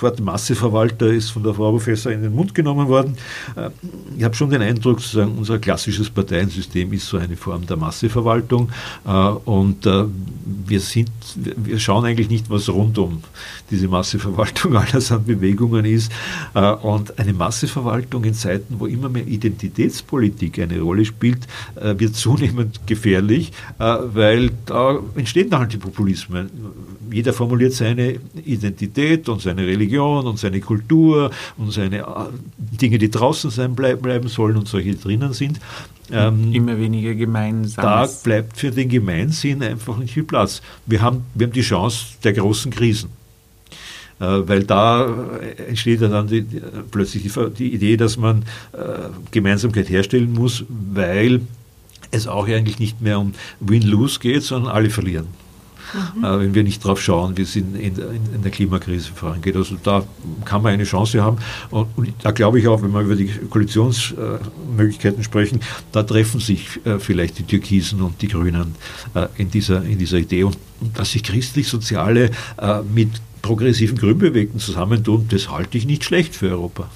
[0.00, 3.16] Wort Masseverwalter ist von der Frau Professor in den Mund genommen worden.
[4.16, 8.70] Ich habe schon den Eindruck, sozusagen, unser klassisches Parteiensystem ist so eine Form der Masseverwaltung
[9.44, 13.22] und wir, sind, wir schauen eigentlich nicht, was rund um
[13.70, 16.12] diese Masseverwaltung alles an Bewegungen ist.
[16.82, 22.86] Und eine Masseverwaltung in Zeiten, wo immer mehr Identitätspolitik eine Rolle spielt, äh, wird zunehmend
[22.86, 26.50] gefährlich, äh, weil da entstehen dann halt die Populismen.
[27.10, 32.04] Jeder formuliert seine Identität und seine Religion und seine Kultur und seine äh,
[32.58, 35.60] Dinge, die draußen sein bleiben sollen und solche drinnen sind.
[36.10, 37.84] Ähm, immer weniger gemeinsam.
[37.84, 40.62] Da bleibt für den Gemeinsinn einfach nicht viel Platz.
[40.86, 43.10] Wir haben, wir haben die Chance der großen Krisen.
[44.20, 46.60] Äh, weil da entsteht dann die, die,
[46.90, 51.42] plötzlich die, die, Idee, dass man äh, Gemeinsamkeit herstellen muss, weil
[52.10, 55.26] es auch eigentlich nicht mehr um Win-Lose geht, sondern alle verlieren.
[56.14, 56.24] Mhm.
[56.24, 59.56] äh, wenn wir nicht darauf schauen, wie es in, in, in, der Klimakrise vorangeht.
[59.56, 60.04] Also da
[60.44, 61.38] kann man eine Chance haben.
[61.70, 65.60] Und, und da glaube ich auch, wenn wir über die Koalitionsmöglichkeiten sprechen,
[65.92, 68.74] da treffen sich äh, vielleicht die Türkisen und die Grünen
[69.14, 70.44] äh, in, dieser, in dieser Idee.
[70.44, 73.10] Und, und dass sich christlich-soziale äh, mit
[73.42, 76.90] progressiven Grünbewegten zusammentun, das halte ich nicht schlecht für Europa.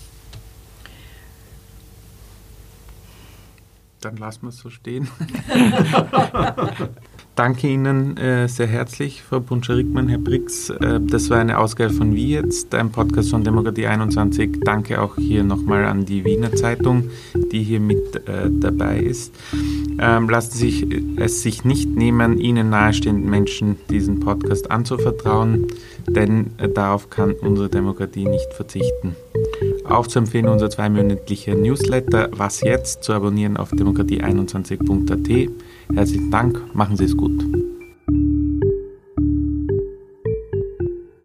[4.00, 5.08] Dann lassen wir es so stehen.
[7.34, 10.68] Danke Ihnen äh, sehr herzlich, Frau Buncher-Rickmann, Herr Brix.
[10.68, 14.60] Äh, das war eine Ausgabe von Wie jetzt, ein Podcast von Demokratie 21.
[14.60, 17.08] Danke auch hier nochmal an die Wiener Zeitung,
[17.50, 19.34] die hier mit äh, dabei ist.
[19.98, 20.86] Ähm, lassen Sie sich,
[21.16, 25.68] es sich nicht nehmen, Ihnen nahestehenden Menschen diesen Podcast anzuvertrauen,
[26.06, 29.16] denn äh, darauf kann unsere Demokratie nicht verzichten.
[29.86, 35.50] Auch zu empfehlen unser zweimonatlicher Newsletter Was jetzt zu abonnieren auf demokratie21.at.
[35.94, 37.32] Herzlichen Dank, machen Sie es gut.